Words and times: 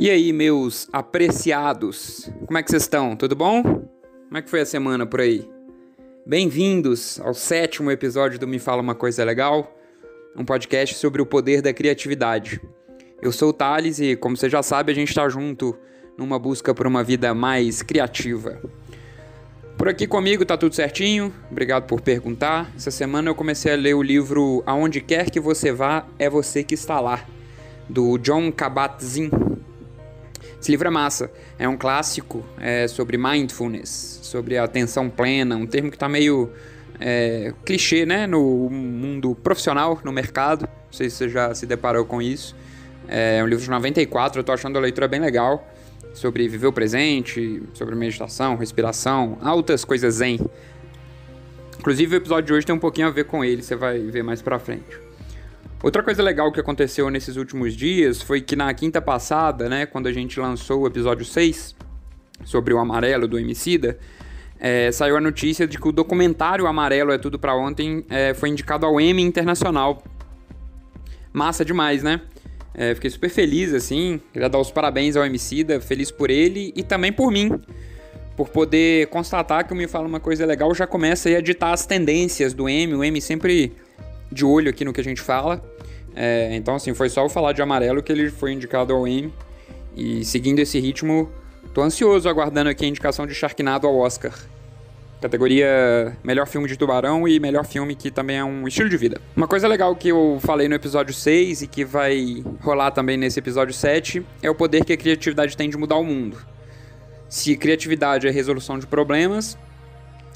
E 0.00 0.08
aí, 0.08 0.32
meus 0.32 0.88
apreciados, 0.92 2.30
como 2.46 2.56
é 2.56 2.62
que 2.62 2.70
vocês 2.70 2.84
estão? 2.84 3.16
Tudo 3.16 3.34
bom? 3.34 3.64
Como 3.64 4.38
é 4.38 4.40
que 4.40 4.48
foi 4.48 4.60
a 4.60 4.64
semana 4.64 5.04
por 5.04 5.20
aí? 5.20 5.50
Bem-vindos 6.24 7.18
ao 7.18 7.34
sétimo 7.34 7.90
episódio 7.90 8.38
do 8.38 8.46
Me 8.46 8.60
Fala 8.60 8.80
Uma 8.80 8.94
Coisa 8.94 9.24
Legal, 9.24 9.76
um 10.36 10.44
podcast 10.44 10.94
sobre 10.94 11.20
o 11.20 11.26
poder 11.26 11.60
da 11.62 11.72
criatividade. 11.72 12.60
Eu 13.20 13.32
sou 13.32 13.48
o 13.48 13.52
Thales 13.52 13.98
e, 13.98 14.14
como 14.14 14.36
você 14.36 14.48
já 14.48 14.62
sabe, 14.62 14.92
a 14.92 14.94
gente 14.94 15.08
está 15.08 15.28
junto 15.28 15.76
numa 16.16 16.38
busca 16.38 16.72
por 16.72 16.86
uma 16.86 17.02
vida 17.02 17.34
mais 17.34 17.82
criativa. 17.82 18.62
Por 19.76 19.88
aqui 19.88 20.06
comigo 20.06 20.44
tá 20.44 20.56
tudo 20.56 20.76
certinho, 20.76 21.34
obrigado 21.50 21.88
por 21.88 22.00
perguntar. 22.00 22.70
Essa 22.76 22.92
semana 22.92 23.30
eu 23.30 23.34
comecei 23.34 23.72
a 23.72 23.76
ler 23.76 23.94
o 23.94 24.02
livro 24.04 24.62
Aonde 24.64 25.00
Quer 25.00 25.28
Que 25.28 25.40
Você 25.40 25.72
Vá, 25.72 26.06
É 26.20 26.30
Você 26.30 26.62
Que 26.62 26.74
Está 26.74 27.00
Lá, 27.00 27.26
do 27.88 28.16
John 28.18 28.52
Kabat-Zinn. 28.52 29.47
Esse 30.60 30.72
livro 30.72 30.88
é 30.88 30.90
massa, 30.90 31.30
é 31.58 31.68
um 31.68 31.76
clássico 31.76 32.44
é, 32.58 32.88
sobre 32.88 33.16
mindfulness, 33.16 34.20
sobre 34.22 34.58
atenção 34.58 35.08
plena, 35.08 35.56
um 35.56 35.66
termo 35.66 35.88
que 35.88 35.96
está 35.96 36.08
meio 36.08 36.50
é, 36.98 37.54
clichê 37.64 38.04
né, 38.04 38.26
no 38.26 38.68
mundo 38.68 39.36
profissional, 39.36 40.00
no 40.04 40.12
mercado. 40.12 40.62
Não 40.62 40.92
sei 40.92 41.08
se 41.08 41.16
você 41.16 41.28
já 41.28 41.54
se 41.54 41.64
deparou 41.64 42.04
com 42.04 42.20
isso. 42.20 42.56
É 43.06 43.42
um 43.42 43.46
livro 43.46 43.64
de 43.64 43.70
94, 43.70 44.38
eu 44.38 44.40
estou 44.40 44.54
achando 44.54 44.76
a 44.76 44.80
leitura 44.80 45.08
bem 45.08 45.20
legal, 45.20 45.66
sobre 46.12 46.46
viver 46.48 46.66
o 46.66 46.72
presente, 46.72 47.62
sobre 47.72 47.94
meditação, 47.94 48.56
respiração, 48.56 49.38
altas 49.40 49.84
coisas 49.84 50.16
zen. 50.16 50.38
Inclusive 51.78 52.16
o 52.16 52.18
episódio 52.18 52.46
de 52.46 52.52
hoje 52.52 52.66
tem 52.66 52.74
um 52.74 52.80
pouquinho 52.80 53.06
a 53.06 53.10
ver 53.10 53.24
com 53.24 53.44
ele, 53.44 53.62
você 53.62 53.76
vai 53.76 54.00
ver 54.00 54.22
mais 54.22 54.42
pra 54.42 54.58
frente. 54.58 55.07
Outra 55.80 56.02
coisa 56.02 56.22
legal 56.22 56.50
que 56.50 56.58
aconteceu 56.58 57.08
nesses 57.08 57.36
últimos 57.36 57.76
dias 57.76 58.20
foi 58.20 58.40
que 58.40 58.56
na 58.56 58.72
quinta 58.74 59.00
passada, 59.00 59.68
né, 59.68 59.86
quando 59.86 60.08
a 60.08 60.12
gente 60.12 60.40
lançou 60.40 60.82
o 60.82 60.86
episódio 60.88 61.24
6 61.24 61.76
sobre 62.44 62.74
o 62.74 62.78
amarelo 62.78 63.28
do 63.28 63.38
Emicida, 63.38 63.96
é, 64.58 64.90
saiu 64.90 65.16
a 65.16 65.20
notícia 65.20 65.68
de 65.68 65.78
que 65.78 65.86
o 65.86 65.92
documentário 65.92 66.66
Amarelo 66.66 67.12
é 67.12 67.18
Tudo 67.18 67.38
para 67.38 67.54
Ontem 67.54 68.04
é, 68.10 68.34
foi 68.34 68.48
indicado 68.48 68.84
ao 68.84 69.00
Emmy 69.00 69.22
Internacional. 69.22 70.02
Massa 71.32 71.64
demais, 71.64 72.02
né? 72.02 72.22
É, 72.74 72.92
fiquei 72.94 73.10
super 73.10 73.30
feliz, 73.30 73.72
assim. 73.72 74.20
Queria 74.32 74.48
dar 74.48 74.58
os 74.58 74.72
parabéns 74.72 75.16
ao 75.16 75.24
Emicida, 75.24 75.80
feliz 75.80 76.10
por 76.10 76.28
ele 76.28 76.72
e 76.74 76.82
também 76.82 77.12
por 77.12 77.30
mim. 77.30 77.52
Por 78.36 78.48
poder 78.48 79.06
constatar 79.08 79.64
que 79.64 79.72
o 79.72 79.76
Me 79.76 79.86
Fala 79.86 80.08
Uma 80.08 80.20
Coisa 80.20 80.44
Legal 80.44 80.74
já 80.74 80.88
começa 80.88 81.28
a 81.28 81.32
editar 81.32 81.72
as 81.72 81.86
tendências 81.86 82.52
do 82.52 82.68
Emmy. 82.68 82.94
O 82.94 83.04
Emmy 83.04 83.20
sempre 83.20 83.72
de 84.30 84.44
olho 84.44 84.70
aqui 84.70 84.84
no 84.84 84.92
que 84.92 85.00
a 85.00 85.04
gente 85.04 85.20
fala. 85.20 85.62
É, 86.14 86.54
então, 86.54 86.74
assim, 86.74 86.94
foi 86.94 87.08
só 87.08 87.24
eu 87.24 87.28
falar 87.28 87.52
de 87.52 87.62
amarelo 87.62 88.02
que 88.02 88.10
ele 88.10 88.30
foi 88.30 88.52
indicado 88.52 88.92
ao 88.92 89.06
Emmy. 89.06 89.32
E 89.96 90.24
seguindo 90.24 90.58
esse 90.58 90.78
ritmo, 90.78 91.30
tô 91.74 91.82
ansioso 91.82 92.28
aguardando 92.28 92.70
aqui 92.70 92.84
a 92.84 92.88
indicação 92.88 93.26
de 93.26 93.34
Sharknado 93.34 93.86
ao 93.86 93.96
Oscar. 93.96 94.32
Categoria 95.20 96.16
melhor 96.22 96.46
filme 96.46 96.68
de 96.68 96.76
tubarão 96.76 97.26
e 97.26 97.40
melhor 97.40 97.64
filme 97.64 97.96
que 97.96 98.08
também 98.08 98.36
é 98.36 98.44
um 98.44 98.68
estilo 98.68 98.88
de 98.88 98.96
vida. 98.96 99.20
Uma 99.36 99.48
coisa 99.48 99.66
legal 99.66 99.94
que 99.96 100.08
eu 100.08 100.38
falei 100.40 100.68
no 100.68 100.76
episódio 100.76 101.12
6 101.12 101.62
e 101.62 101.66
que 101.66 101.84
vai 101.84 102.44
rolar 102.60 102.92
também 102.92 103.16
nesse 103.16 103.40
episódio 103.40 103.74
7 103.74 104.24
é 104.40 104.48
o 104.48 104.54
poder 104.54 104.84
que 104.84 104.92
a 104.92 104.96
criatividade 104.96 105.56
tem 105.56 105.68
de 105.68 105.76
mudar 105.76 105.96
o 105.96 106.04
mundo. 106.04 106.38
Se 107.28 107.56
criatividade 107.56 108.28
é 108.28 108.30
resolução 108.30 108.78
de 108.78 108.86
problemas, 108.86 109.58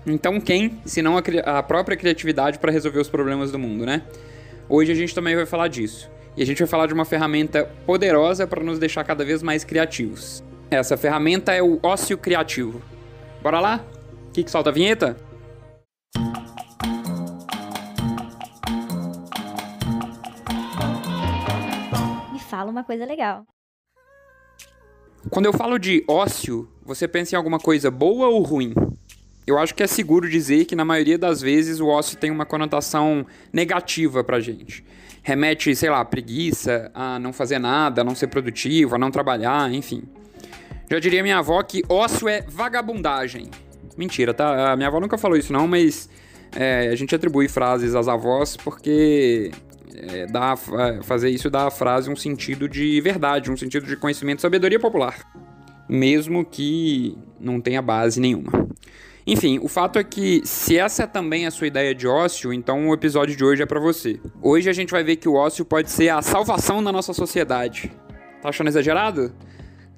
então 0.06 0.40
quem, 0.40 0.80
se 0.84 1.00
não 1.00 1.16
a, 1.16 1.22
a 1.58 1.62
própria 1.62 1.96
criatividade 1.96 2.58
para 2.58 2.72
resolver 2.72 2.98
os 2.98 3.08
problemas 3.08 3.52
do 3.52 3.58
mundo, 3.58 3.86
né? 3.86 4.02
Hoje 4.68 4.90
a 4.90 4.94
gente 4.94 5.14
também 5.14 5.36
vai 5.36 5.46
falar 5.46 5.68
disso. 5.68 6.10
E 6.36 6.42
a 6.42 6.46
gente 6.46 6.58
vai 6.58 6.66
falar 6.66 6.86
de 6.86 6.94
uma 6.94 7.04
ferramenta 7.04 7.70
poderosa 7.86 8.46
para 8.46 8.64
nos 8.64 8.78
deixar 8.78 9.04
cada 9.04 9.24
vez 9.24 9.42
mais 9.42 9.64
criativos. 9.64 10.42
Essa 10.70 10.96
ferramenta 10.96 11.52
é 11.52 11.62
o 11.62 11.78
ócio 11.82 12.16
criativo. 12.16 12.82
Bora 13.42 13.60
lá? 13.60 13.84
O 14.28 14.32
que, 14.32 14.42
que 14.42 14.50
solta 14.50 14.70
a 14.70 14.72
vinheta? 14.72 15.16
Me 22.32 22.40
fala 22.40 22.70
uma 22.70 22.82
coisa 22.82 23.04
legal. 23.04 23.44
Quando 25.30 25.46
eu 25.46 25.52
falo 25.52 25.78
de 25.78 26.02
ócio, 26.08 26.68
você 26.82 27.06
pensa 27.06 27.34
em 27.34 27.38
alguma 27.38 27.58
coisa 27.58 27.90
boa 27.90 28.28
ou 28.28 28.42
ruim? 28.42 28.74
Eu 29.46 29.58
acho 29.58 29.74
que 29.74 29.82
é 29.82 29.86
seguro 29.86 30.28
dizer 30.28 30.64
que 30.66 30.76
na 30.76 30.84
maioria 30.84 31.18
das 31.18 31.40
vezes 31.40 31.80
o 31.80 31.88
ócio 31.88 32.16
tem 32.16 32.30
uma 32.30 32.46
conotação 32.46 33.26
negativa 33.52 34.22
pra 34.22 34.38
gente. 34.38 34.84
Remete, 35.22 35.74
sei 35.74 35.90
lá, 35.90 36.00
a 36.00 36.04
preguiça, 36.04 36.90
a 36.94 37.18
não 37.18 37.32
fazer 37.32 37.58
nada, 37.58 38.02
a 38.02 38.04
não 38.04 38.14
ser 38.14 38.28
produtivo, 38.28 38.94
a 38.94 38.98
não 38.98 39.10
trabalhar, 39.10 39.72
enfim. 39.72 40.04
Já 40.90 40.98
diria 40.98 41.22
minha 41.22 41.38
avó 41.38 41.62
que 41.62 41.82
ócio 41.88 42.28
é 42.28 42.42
vagabundagem. 42.42 43.50
Mentira, 43.96 44.32
tá? 44.32 44.72
A 44.72 44.76
minha 44.76 44.88
avó 44.88 45.00
nunca 45.00 45.18
falou 45.18 45.36
isso 45.36 45.52
não, 45.52 45.66
mas 45.66 46.08
é, 46.54 46.88
a 46.88 46.94
gente 46.94 47.14
atribui 47.14 47.48
frases 47.48 47.94
às 47.94 48.08
avós 48.08 48.56
porque 48.56 49.50
é, 49.94 50.26
dá, 50.26 50.56
fazer 51.02 51.30
isso 51.30 51.50
dá 51.50 51.66
à 51.66 51.70
frase 51.70 52.10
um 52.10 52.16
sentido 52.16 52.68
de 52.68 53.00
verdade, 53.00 53.50
um 53.50 53.56
sentido 53.56 53.86
de 53.86 53.96
conhecimento 53.96 54.40
sabedoria 54.40 54.78
popular. 54.78 55.16
Mesmo 55.88 56.44
que 56.44 57.16
não 57.40 57.60
tenha 57.60 57.82
base 57.82 58.20
nenhuma. 58.20 58.61
Enfim, 59.26 59.60
o 59.62 59.68
fato 59.68 59.98
é 59.98 60.04
que 60.04 60.42
se 60.44 60.76
essa 60.76 61.04
é 61.04 61.06
também 61.06 61.46
a 61.46 61.50
sua 61.50 61.68
ideia 61.68 61.94
de 61.94 62.08
ócio, 62.08 62.52
então 62.52 62.88
o 62.88 62.94
episódio 62.94 63.36
de 63.36 63.44
hoje 63.44 63.62
é 63.62 63.66
para 63.66 63.78
você. 63.78 64.20
Hoje 64.40 64.68
a 64.68 64.72
gente 64.72 64.90
vai 64.90 65.04
ver 65.04 65.16
que 65.16 65.28
o 65.28 65.34
ócio 65.34 65.64
pode 65.64 65.90
ser 65.90 66.08
a 66.08 66.20
salvação 66.20 66.82
da 66.82 66.90
nossa 66.90 67.12
sociedade. 67.12 67.92
Tá 68.40 68.48
achando 68.48 68.68
exagerado? 68.68 69.32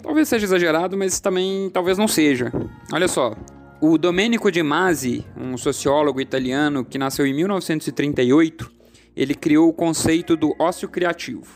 Talvez 0.02 0.28
seja 0.28 0.44
exagerado, 0.44 0.98
mas 0.98 1.20
também 1.20 1.70
talvez 1.70 1.96
não 1.96 2.06
seja. 2.06 2.52
Olha 2.92 3.08
só, 3.08 3.34
o 3.80 3.96
Domenico 3.96 4.52
De 4.52 4.62
Masi, 4.62 5.24
um 5.34 5.56
sociólogo 5.56 6.20
italiano 6.20 6.84
que 6.84 6.98
nasceu 6.98 7.26
em 7.26 7.32
1938, 7.32 8.70
ele 9.16 9.34
criou 9.34 9.70
o 9.70 9.72
conceito 9.72 10.36
do 10.36 10.54
ócio 10.58 10.86
criativo. 10.86 11.46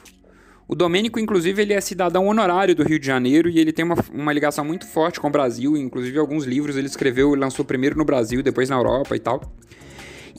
O 0.68 0.74
Domênico, 0.74 1.18
inclusive, 1.18 1.62
ele 1.62 1.72
é 1.72 1.80
cidadão 1.80 2.26
honorário 2.26 2.74
do 2.74 2.82
Rio 2.82 2.98
de 2.98 3.06
Janeiro 3.06 3.48
e 3.48 3.58
ele 3.58 3.72
tem 3.72 3.86
uma, 3.86 3.96
uma 4.12 4.30
ligação 4.34 4.62
muito 4.62 4.86
forte 4.86 5.18
com 5.18 5.28
o 5.28 5.30
Brasil. 5.30 5.74
Inclusive, 5.78 6.18
alguns 6.18 6.44
livros 6.44 6.76
ele 6.76 6.86
escreveu 6.86 7.34
e 7.34 7.38
lançou 7.38 7.64
primeiro 7.64 7.96
no 7.96 8.04
Brasil, 8.04 8.42
depois 8.42 8.68
na 8.68 8.76
Europa 8.76 9.16
e 9.16 9.18
tal. 9.18 9.40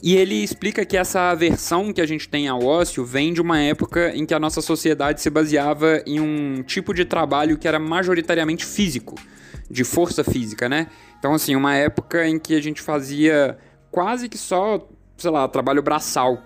E 0.00 0.14
ele 0.14 0.36
explica 0.36 0.86
que 0.86 0.96
essa 0.96 1.30
aversão 1.30 1.92
que 1.92 2.00
a 2.00 2.06
gente 2.06 2.28
tem 2.28 2.46
ao 2.46 2.64
ócio 2.64 3.04
vem 3.04 3.32
de 3.32 3.40
uma 3.40 3.60
época 3.60 4.14
em 4.14 4.24
que 4.24 4.32
a 4.32 4.38
nossa 4.38 4.62
sociedade 4.62 5.20
se 5.20 5.28
baseava 5.28 6.00
em 6.06 6.20
um 6.20 6.62
tipo 6.62 6.94
de 6.94 7.04
trabalho 7.04 7.58
que 7.58 7.66
era 7.66 7.80
majoritariamente 7.80 8.64
físico, 8.64 9.16
de 9.68 9.82
força 9.82 10.22
física, 10.22 10.68
né? 10.68 10.86
Então, 11.18 11.34
assim, 11.34 11.56
uma 11.56 11.74
época 11.74 12.26
em 12.28 12.38
que 12.38 12.54
a 12.54 12.62
gente 12.62 12.80
fazia 12.80 13.58
quase 13.90 14.28
que 14.28 14.38
só, 14.38 14.88
sei 15.18 15.30
lá, 15.32 15.48
trabalho 15.48 15.82
braçal. 15.82 16.40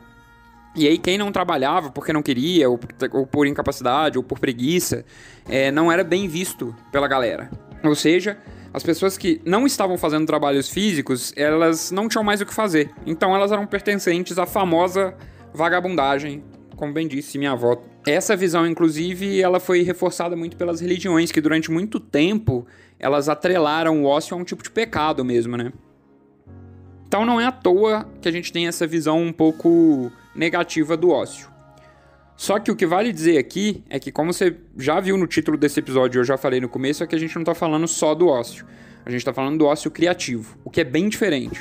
E 0.75 0.89
aí 0.89 0.99
quem 0.99 1.17
não 1.17 1.31
trabalhava 1.31 1.91
porque 1.91 2.13
não 2.13 2.23
queria, 2.23 2.69
ou, 2.69 2.79
ou 3.13 3.27
por 3.27 3.47
incapacidade, 3.47 4.19
ou 4.19 4.25
por 4.25 4.39
preguiça, 4.39 5.05
é, 5.49 5.71
não 5.71 5.91
era 5.91 6.03
bem 6.03 6.27
visto 6.27 6.75
pela 6.91 7.07
galera. 7.07 7.51
Ou 7.83 7.95
seja, 7.95 8.39
as 8.73 8.83
pessoas 8.83 9.17
que 9.17 9.41
não 9.45 9.67
estavam 9.67 9.97
fazendo 9.97 10.27
trabalhos 10.27 10.69
físicos, 10.69 11.33
elas 11.37 11.93
não 11.93 12.09
tinham 12.09 12.25
mais 12.25 12.41
o 12.41 12.47
que 12.47 12.53
fazer. 12.53 12.91
Então 13.07 13.35
elas 13.35 13.53
eram 13.53 13.67
pertencentes 13.67 14.37
à 14.39 14.47
famosa 14.47 15.15
vagabundagem, 15.53 16.43
como 16.75 16.93
bem 16.93 17.07
disse 17.07 17.39
minha 17.39 17.53
avó. 17.53 17.81
Essa 18.05 18.35
visão, 18.37 18.67
inclusive, 18.67 19.41
ela 19.41 19.61
foi 19.61 19.83
reforçada 19.83 20.35
muito 20.35 20.57
pelas 20.57 20.81
religiões, 20.81 21.31
que 21.31 21.41
durante 21.41 21.71
muito 21.71 22.01
tempo 22.01 22.67
elas 22.99 23.29
atrelaram 23.29 24.03
o 24.03 24.07
ócio 24.07 24.37
a 24.37 24.41
um 24.41 24.45
tipo 24.45 24.63
de 24.63 24.71
pecado 24.71 25.25
mesmo, 25.25 25.57
né? 25.57 25.73
Então 27.07 27.25
não 27.25 27.41
é 27.41 27.47
à 27.47 27.53
toa 27.53 28.09
que 28.21 28.29
a 28.29 28.33
gente 28.33 28.53
tem 28.53 28.67
essa 28.67 28.87
visão 28.87 29.23
um 29.23 29.33
pouco 29.33 30.11
negativa 30.35 30.97
do 30.97 31.11
ócio. 31.11 31.49
Só 32.37 32.59
que 32.59 32.71
o 32.71 32.77
que 32.77 32.87
vale 32.87 33.13
dizer 33.13 33.39
aqui 33.39 33.85
é 33.89 33.99
que, 33.99 34.11
como 34.11 34.33
você 34.33 34.57
já 34.77 34.99
viu 34.99 35.17
no 35.17 35.27
título 35.27 35.57
desse 35.57 35.79
episódio, 35.79 36.21
eu 36.21 36.25
já 36.25 36.37
falei 36.37 36.61
no 36.61 36.69
começo, 36.69 37.05
é 37.05 37.07
que 37.07 37.15
a 37.15 37.19
gente 37.19 37.35
não 37.35 37.43
está 37.43 37.55
falando 37.55 37.87
só 37.87 38.15
do 38.15 38.27
ócio. 38.27 38.67
A 39.07 39.11
gente 39.11 39.21
está 39.21 39.33
falando 39.33 39.59
do 39.59 39.67
ócio 39.67 39.91
criativo, 39.91 40.59
o 40.65 40.71
que 40.71 40.81
é 40.81 40.85
bem 40.85 41.09
diferente. 41.09 41.61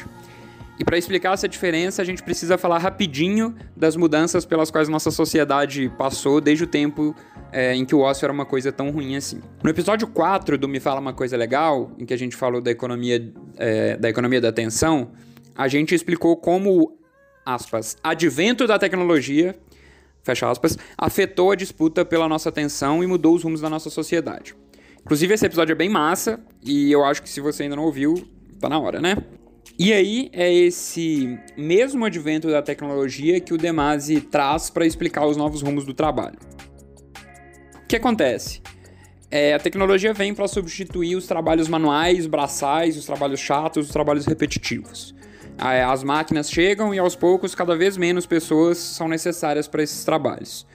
E 0.79 0.83
para 0.83 0.97
explicar 0.97 1.33
essa 1.33 1.47
diferença, 1.47 2.01
a 2.01 2.05
gente 2.05 2.23
precisa 2.23 2.57
falar 2.57 2.79
rapidinho 2.79 3.55
das 3.75 3.95
mudanças 3.95 4.43
pelas 4.43 4.71
quais 4.71 4.89
nossa 4.89 5.11
sociedade 5.11 5.91
passou 5.97 6.41
desde 6.41 6.63
o 6.63 6.67
tempo 6.67 7.15
é, 7.51 7.75
em 7.75 7.85
que 7.85 7.93
o 7.93 7.99
ócio 7.99 8.25
era 8.25 8.33
uma 8.33 8.45
coisa 8.45 8.71
tão 8.71 8.89
ruim 8.89 9.15
assim. 9.15 9.39
No 9.61 9.69
episódio 9.69 10.07
4 10.07 10.57
do 10.57 10.67
Me 10.67 10.79
Fala 10.79 10.99
Uma 10.99 11.13
Coisa 11.13 11.37
Legal, 11.37 11.91
em 11.99 12.05
que 12.05 12.13
a 12.13 12.17
gente 12.17 12.35
falou 12.35 12.59
da 12.59 12.71
economia, 12.71 13.31
é, 13.57 13.97
da, 13.97 14.09
economia 14.09 14.41
da 14.41 14.49
atenção, 14.49 15.11
a 15.55 15.67
gente 15.67 15.93
explicou 15.93 16.35
como, 16.37 16.97
aspas, 17.45 17.97
advento 18.03 18.65
da 18.67 18.79
tecnologia, 18.79 19.55
fecha 20.23 20.49
aspas, 20.49 20.77
afetou 20.97 21.51
a 21.51 21.55
disputa 21.55 22.05
pela 22.05 22.27
nossa 22.27 22.49
atenção 22.49 23.03
e 23.03 23.07
mudou 23.07 23.35
os 23.35 23.43
rumos 23.43 23.61
da 23.61 23.69
nossa 23.69 23.89
sociedade. 23.89 24.55
Inclusive, 25.01 25.33
esse 25.33 25.45
episódio 25.45 25.73
é 25.73 25.75
bem 25.75 25.89
massa 25.89 26.39
e 26.63 26.91
eu 26.91 27.03
acho 27.03 27.21
que 27.21 27.29
se 27.29 27.41
você 27.41 27.63
ainda 27.63 27.75
não 27.75 27.83
ouviu, 27.83 28.15
tá 28.59 28.69
na 28.69 28.79
hora, 28.79 29.01
né? 29.01 29.17
E 29.77 29.91
aí 29.91 30.29
é 30.31 30.53
esse 30.53 31.37
mesmo 31.57 32.05
advento 32.05 32.49
da 32.49 32.61
tecnologia 32.61 33.39
que 33.39 33.53
o 33.53 33.57
Demasi 33.57 34.21
traz 34.21 34.69
para 34.69 34.85
explicar 34.85 35.25
os 35.25 35.35
novos 35.35 35.61
rumos 35.61 35.85
do 35.85 35.93
trabalho. 35.93 36.37
O 37.83 37.87
que 37.87 37.95
acontece? 37.95 38.61
é, 39.33 39.55
a 39.55 39.57
tecnologia 39.57 40.13
vem 40.13 40.31
para 40.31 40.47
substituir 40.47 41.15
os 41.15 41.25
trabalhos 41.25 41.67
manuais, 41.67 42.27
braçais, 42.27 42.95
os 42.95 43.03
trabalhos 43.03 43.39
chatos, 43.39 43.87
os 43.87 43.91
trabalhos 43.91 44.27
repetitivos. 44.27 45.15
As 45.57 46.03
máquinas 46.03 46.49
chegam 46.49 46.93
e 46.93 46.99
aos 46.99 47.15
poucos 47.15 47.55
cada 47.55 47.75
vez 47.75 47.95
menos 47.95 48.25
pessoas 48.25 48.77
são 48.77 49.07
necessárias 49.07 49.67
para 49.67 49.83
esses 49.83 50.03
trabalhos. 50.03 50.65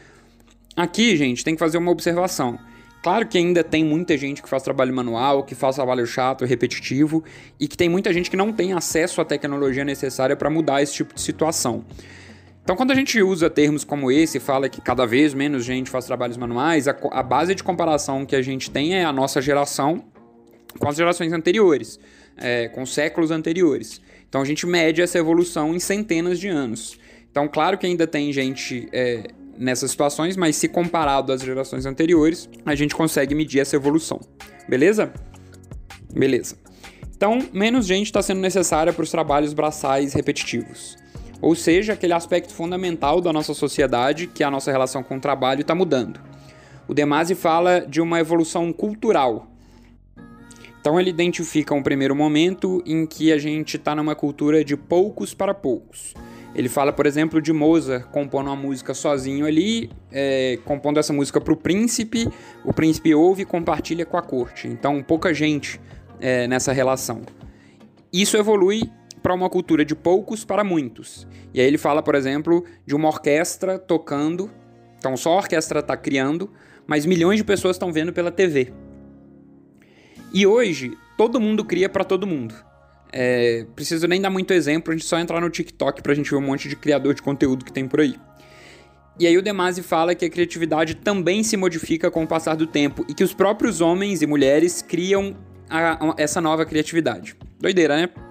Aqui, 0.77 1.17
gente, 1.17 1.45
tem 1.45 1.55
que 1.55 1.59
fazer 1.59 1.79
uma 1.79 1.91
observação. 1.91 2.59
Claro 3.03 3.27
que 3.27 3.39
ainda 3.39 3.63
tem 3.63 3.85
muita 3.85 4.17
gente 4.17 4.43
que 4.43 4.49
faz 4.49 4.63
trabalho 4.63 4.95
manual, 4.95 5.45
que 5.45 5.55
faz 5.55 5.77
trabalho 5.77 6.07
chato, 6.07 6.45
repetitivo, 6.45 7.23
e 7.59 7.69
que 7.69 7.77
tem 7.77 7.89
muita 7.89 8.13
gente 8.13 8.31
que 8.31 8.37
não 8.37 8.53
tem 8.53 8.73
acesso 8.73 9.21
à 9.21 9.25
tecnologia 9.25 9.85
necessária 9.85 10.37
para 10.37 10.51
mudar 10.51 10.83
esse 10.83 10.95
tipo 10.95 11.15
de 11.15 11.21
situação. 11.21 11.85
Então, 12.63 12.77
quando 12.77 12.91
a 12.91 12.95
gente 12.95 13.23
usa 13.23 13.49
termos 13.49 13.83
como 13.83 14.11
esse 14.11 14.37
e 14.37 14.41
fala 14.41 14.69
que 14.69 14.81
cada 14.81 15.07
vez 15.07 15.33
menos 15.33 15.65
gente 15.65 15.89
faz 15.89 16.05
trabalhos 16.05 16.37
manuais, 16.37 16.87
a, 16.87 16.97
a 17.13 17.23
base 17.23 17.55
de 17.55 17.63
comparação 17.63 18.27
que 18.27 18.37
a 18.37 18.43
gente 18.43 18.71
tem 18.71 18.95
é 18.95 19.05
a 19.05 19.13
nossa 19.13 19.41
geração 19.41 20.05
com 20.79 20.89
as 20.89 20.97
gerações 20.97 21.33
anteriores, 21.33 21.99
é, 22.37 22.69
com 22.69 22.85
séculos 22.85 23.31
anteriores. 23.31 24.03
Então, 24.29 24.43
a 24.43 24.45
gente 24.45 24.67
mede 24.67 25.01
essa 25.01 25.19
evolução 25.19 25.75
em 25.75 25.79
centenas 25.79 26.39
de 26.39 26.49
anos. 26.49 26.99
Então, 27.31 27.49
claro 27.49 27.79
que 27.79 27.87
ainda 27.87 28.07
tem 28.07 28.33
gente 28.33 28.89
é, 28.93 29.29
nessas 29.57 29.91
situações, 29.91 30.37
mas 30.37 30.57
se 30.57 30.69
comparado 30.69 31.33
às 31.33 31.43
gerações 31.43 31.87
anteriores, 31.87 32.49
a 32.65 32.75
gente 32.75 32.95
consegue 32.95 33.35
medir 33.35 33.61
essa 33.61 33.77
evolução. 33.77 34.21
Beleza? 34.69 35.13
Beleza. 36.13 36.57
Então, 37.17 37.39
menos 37.53 37.87
gente 37.87 38.07
está 38.07 38.23
sendo 38.23 38.41
necessária 38.41 38.93
para 38.93 39.03
os 39.03 39.11
trabalhos 39.11 39.53
braçais 39.53 40.13
repetitivos. 40.13 40.97
Ou 41.41 41.55
seja, 41.55 41.93
aquele 41.93 42.13
aspecto 42.13 42.53
fundamental 42.53 43.21
da 43.21 43.33
nossa 43.33 43.55
sociedade, 43.55 44.27
que 44.27 44.43
é 44.43 44.47
a 44.47 44.51
nossa 44.51 44.71
relação 44.71 45.03
com 45.03 45.17
o 45.17 45.21
trabalho, 45.21 45.63
está 45.63 45.75
mudando. 45.75 46.21
O 46.87 46.95
Demasi 46.95 47.35
fala 47.35 47.81
de 47.81 48.01
uma 48.01 48.19
evolução 48.19 48.73
cultural. 48.73 49.47
Então 50.81 50.99
ele 50.99 51.11
identifica 51.11 51.75
um 51.75 51.83
primeiro 51.83 52.15
momento 52.15 52.83
em 52.87 53.07
que 53.07 53.33
a 53.33 53.39
gente 53.39 53.77
está 53.77 53.95
numa 53.95 54.15
cultura 54.15 54.65
de 54.65 54.77
poucos 54.77 55.35
para 55.35 55.53
poucos. 55.53 56.15
Ele 56.55 56.69
fala, 56.69 56.93
por 56.93 57.07
exemplo, 57.07 57.43
de 57.43 57.53
Mozart 57.53 58.07
compondo 58.11 58.47
uma 58.47 58.57
música 58.57 58.95
sozinho 58.95 59.47
ali, 59.47 59.91
é, 60.11 60.59
compondo 60.65 60.99
essa 60.99 61.13
música 61.13 61.41
para 61.41 61.53
o 61.53 61.57
príncipe, 61.57 62.29
o 62.65 62.73
príncipe 62.73 63.15
ouve 63.15 63.43
e 63.43 63.45
compartilha 63.45 64.07
com 64.07 64.17
a 64.17 64.23
corte. 64.23 64.67
Então, 64.67 65.03
pouca 65.03 65.33
gente 65.35 65.81
é, 66.21 66.49
nessa 66.49 66.73
relação. 66.73 67.23
Isso 68.13 68.37
evolui 68.37 68.91
para 69.23 69.35
uma 69.35 69.51
cultura 69.51 69.85
de 69.85 69.95
poucos 69.95 70.45
para 70.45 70.65
muitos. 70.65 71.27
E 71.53 71.61
aí 71.61 71.67
ele 71.67 71.79
fala, 71.79 72.03
por 72.03 72.15
exemplo, 72.15 72.65
de 72.87 72.95
uma 72.95 73.09
orquestra 73.09 73.79
tocando, 73.79 74.51
então 74.99 75.17
só 75.17 75.35
a 75.35 75.37
orquestra 75.37 75.81
está 75.81 75.97
criando, 75.97 76.51
mas 76.87 77.05
milhões 77.05 77.37
de 77.37 77.45
pessoas 77.45 77.77
estão 77.77 77.93
vendo 77.93 78.13
pela 78.13 78.31
TV. 78.31 78.73
E 80.33 80.47
hoje, 80.47 80.97
todo 81.17 81.41
mundo 81.41 81.65
cria 81.65 81.89
para 81.89 82.05
todo 82.05 82.27
mundo. 82.27 82.55
É, 83.13 83.67
preciso 83.75 84.07
nem 84.07 84.21
dar 84.21 84.31
muito 84.31 84.53
exemplo, 84.53 84.93
a 84.93 84.97
gente 84.97 85.07
só 85.07 85.19
entrar 85.19 85.41
no 85.41 85.49
TikTok 85.49 86.03
pra 86.03 86.15
gente 86.15 86.31
ver 86.31 86.37
um 86.37 86.43
monte 86.43 86.69
de 86.69 86.77
criador 86.77 87.15
de 87.15 87.23
conteúdo 87.23 87.65
que 87.65 87.73
tem 87.73 87.89
por 87.89 88.01
aí. 88.01 88.17
E 89.19 89.27
aí 89.27 89.37
o 89.37 89.43
Demasi 89.43 89.83
fala 89.83 90.15
que 90.15 90.25
a 90.25 90.31
criatividade 90.31 90.95
também 90.95 91.43
se 91.43 91.57
modifica 91.57 92.11
com 92.11 92.23
o 92.23 92.27
passar 92.27 92.55
do 92.55 92.67
tempo 92.67 93.05
e 93.09 93.15
que 93.15 93.25
os 93.25 93.35
próprios 93.35 93.81
homens 93.81 94.23
e 94.23 94.27
mulheres 94.27 94.81
criam 94.81 95.37
a, 95.69 96.11
a, 96.11 96.15
essa 96.17 96.41
nova 96.41 96.65
criatividade. 96.65 97.35
Doideira, 97.59 97.97
né? 97.97 98.28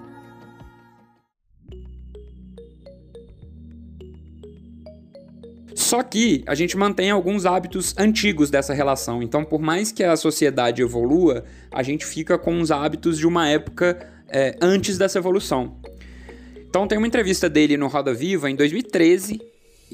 Só 5.87 6.03
que 6.03 6.43
a 6.45 6.53
gente 6.53 6.75
mantém 6.75 7.11
alguns 7.11 7.45
hábitos 7.45 7.95
antigos 7.97 8.49
dessa 8.49 8.73
relação. 8.73 9.23
Então, 9.23 9.45
por 9.45 9.61
mais 9.61 9.89
que 9.89 10.03
a 10.03 10.17
sociedade 10.17 10.81
evolua, 10.81 11.45
a 11.71 11.81
gente 11.81 12.05
fica 12.05 12.37
com 12.37 12.59
os 12.59 12.71
hábitos 12.71 13.17
de 13.17 13.25
uma 13.25 13.47
época 13.47 13.97
é, 14.27 14.57
antes 14.61 14.97
dessa 14.97 15.17
evolução. 15.17 15.77
Então, 16.69 16.89
tem 16.89 16.97
uma 16.97 17.07
entrevista 17.07 17.49
dele 17.49 17.77
no 17.77 17.87
Roda 17.87 18.13
Viva 18.13 18.51
em 18.51 18.55
2013 18.57 19.39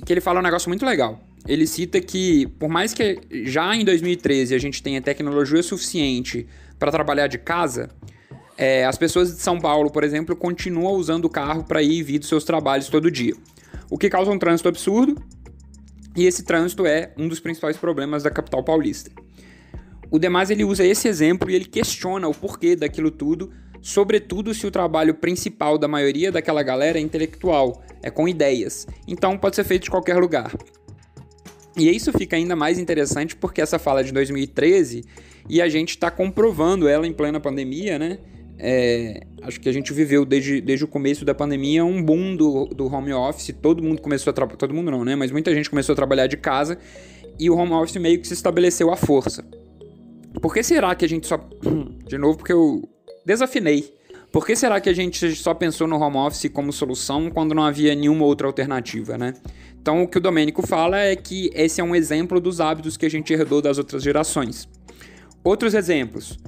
que 0.04 0.12
ele 0.12 0.20
fala 0.20 0.40
um 0.40 0.42
negócio 0.42 0.68
muito 0.68 0.84
legal. 0.84 1.24
Ele 1.48 1.68
cita 1.68 2.02
que, 2.02 2.48
por 2.58 2.70
mais 2.70 2.92
que 2.92 3.20
já 3.44 3.76
em 3.76 3.86
2013 3.86 4.56
a 4.56 4.58
gente 4.58 4.82
tenha 4.82 5.00
tecnologia 5.00 5.62
suficiente 5.62 6.48
para 6.80 6.92
trabalhar 6.92 7.28
de 7.28 7.38
casa, 7.38 7.92
é, 8.58 8.84
as 8.84 8.98
pessoas 8.98 9.36
de 9.36 9.44
São 9.44 9.60
Paulo, 9.60 9.92
por 9.92 10.04
exemplo, 10.04 10.36
continuam 10.36 10.96
usando 10.96 11.26
o 11.26 11.30
carro 11.30 11.64
para 11.64 11.84
ir 11.84 12.00
e 12.00 12.02
vir 12.02 12.18
dos 12.18 12.30
seus 12.30 12.44
trabalhos 12.44 12.88
todo 12.88 13.12
dia. 13.12 13.36
O 13.92 13.98
que 14.00 14.10
causa 14.10 14.32
um 14.32 14.40
trânsito 14.40 14.68
absurdo, 14.68 15.22
e 16.16 16.26
esse 16.26 16.44
trânsito 16.44 16.86
é 16.86 17.12
um 17.18 17.28
dos 17.28 17.40
principais 17.40 17.78
problemas 17.78 18.24
da 18.24 18.30
capital 18.30 18.64
paulista. 18.64 19.12
O 20.12 20.20
Demais 20.20 20.52
ele 20.52 20.64
usa 20.64 20.86
esse 20.86 21.08
exemplo 21.08 21.50
e 21.50 21.56
ele 21.56 21.66
questiona 21.66 22.28
o 22.28 22.34
porquê 22.34 22.76
daquilo 22.76 23.10
tudo, 23.10 23.52
sobretudo 23.82 24.54
se 24.54 24.68
o 24.68 24.72
trabalho 24.72 25.16
principal 25.16 25.78
da 25.78 25.88
maioria 25.88 26.32
daquela 26.32 26.62
galera 26.62 27.00
é 27.00 27.02
intelectual, 27.02 27.84
é 28.02 28.12
com 28.12 28.28
ideias. 28.28 28.86
Então 29.08 29.38
pode 29.38 29.56
ser 29.56 29.64
feito 29.64 29.84
de 29.84 29.90
qualquer 29.90 30.18
lugar. 30.18 30.56
E 31.76 31.90
isso 31.90 32.12
fica 32.14 32.36
ainda 32.36 32.56
mais 32.56 32.78
interessante 32.78 33.36
porque 33.36 33.60
essa 33.60 33.80
fala 33.80 34.02
é 34.02 34.04
de 34.04 34.12
2013 34.12 35.04
e 35.50 35.62
a 35.62 35.68
gente 35.68 35.90
está 35.90 36.12
comprovando 36.12 36.88
ela 36.88 37.08
em 37.08 37.14
plena 37.14 37.40
pandemia, 37.40 37.98
né? 37.98 38.20
É, 38.58 39.22
acho 39.42 39.60
que 39.60 39.68
a 39.68 39.72
gente 39.72 39.92
viveu 39.94 40.26
desde, 40.26 40.62
desde 40.62 40.86
o 40.86 40.88
começo 40.88 41.26
da 41.26 41.34
pandemia 41.34 41.84
um 41.84 42.02
boom 42.02 42.36
do, 42.36 42.66
do 42.68 42.86
home 42.86 43.14
office. 43.14 43.54
Todo 43.62 43.84
mundo 43.84 44.02
começou 44.02 44.32
a 44.32 44.34
trabalhar. 44.34 44.58
Todo 44.58 44.74
mundo 44.74 44.92
não, 44.92 45.04
né? 45.04 45.16
Mas 45.16 45.32
muita 45.32 45.54
gente 45.54 45.70
começou 45.70 45.94
a 45.94 45.96
trabalhar 45.96 46.28
de 46.28 46.38
casa 46.38 46.78
e 47.40 47.50
o 47.50 47.56
home 47.56 47.74
office 47.74 47.98
meio 47.98 48.20
que 48.20 48.28
se 48.28 48.34
estabeleceu 48.34 48.92
à 48.92 48.96
força. 48.96 49.44
Por 50.42 50.54
que 50.54 50.64
será 50.64 50.96
que 50.96 51.06
a 51.06 51.10
gente 51.10 51.28
só. 51.28 51.38
De 52.08 52.18
novo, 52.18 52.38
porque 52.38 52.54
eu 52.54 52.88
desafinei. 53.26 53.94
Por 54.32 54.46
que 54.46 54.56
será 54.56 54.82
que 54.82 54.90
a 54.90 54.94
gente 54.94 55.36
só 55.36 55.54
pensou 55.54 55.88
no 55.88 55.96
home 55.98 56.18
office 56.18 56.50
como 56.52 56.74
solução 56.74 57.30
quando 57.30 57.54
não 57.54 57.64
havia 57.64 57.94
nenhuma 57.94 58.26
outra 58.26 58.48
alternativa, 58.48 59.16
né? 59.16 59.36
Então, 59.80 60.02
o 60.02 60.08
que 60.08 60.18
o 60.18 60.22
Domênico 60.22 60.66
fala 60.66 60.98
é 60.98 61.16
que 61.16 61.52
esse 61.54 61.80
é 61.80 61.84
um 61.84 61.96
exemplo 61.96 62.40
dos 62.40 62.60
hábitos 62.60 62.98
que 62.98 63.06
a 63.06 63.10
gente 63.10 63.32
herdou 63.32 63.62
das 63.62 63.78
outras 63.78 64.02
gerações. 64.02 64.68
Outros 65.44 65.76
exemplos 65.76 66.40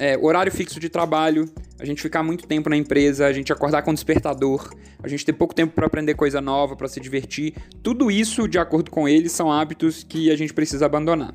é, 0.00 0.16
horário 0.16 0.50
fixo 0.50 0.80
de 0.80 0.88
trabalho, 0.88 1.46
a 1.78 1.84
gente 1.84 2.00
ficar 2.00 2.22
muito 2.22 2.46
tempo 2.46 2.70
na 2.70 2.76
empresa, 2.76 3.26
a 3.26 3.32
gente 3.34 3.52
acordar 3.52 3.82
com 3.82 3.92
despertador, 3.92 4.74
a 5.02 5.06
gente 5.06 5.26
ter 5.26 5.34
pouco 5.34 5.54
tempo 5.54 5.74
para 5.74 5.86
aprender 5.86 6.14
coisa 6.14 6.40
nova, 6.40 6.74
para 6.74 6.88
se 6.88 6.98
divertir. 6.98 7.52
Tudo 7.82 8.10
isso, 8.10 8.48
de 8.48 8.58
acordo 8.58 8.90
com 8.90 9.06
ele, 9.06 9.28
são 9.28 9.52
hábitos 9.52 10.02
que 10.02 10.30
a 10.30 10.36
gente 10.36 10.54
precisa 10.54 10.86
abandonar. 10.86 11.34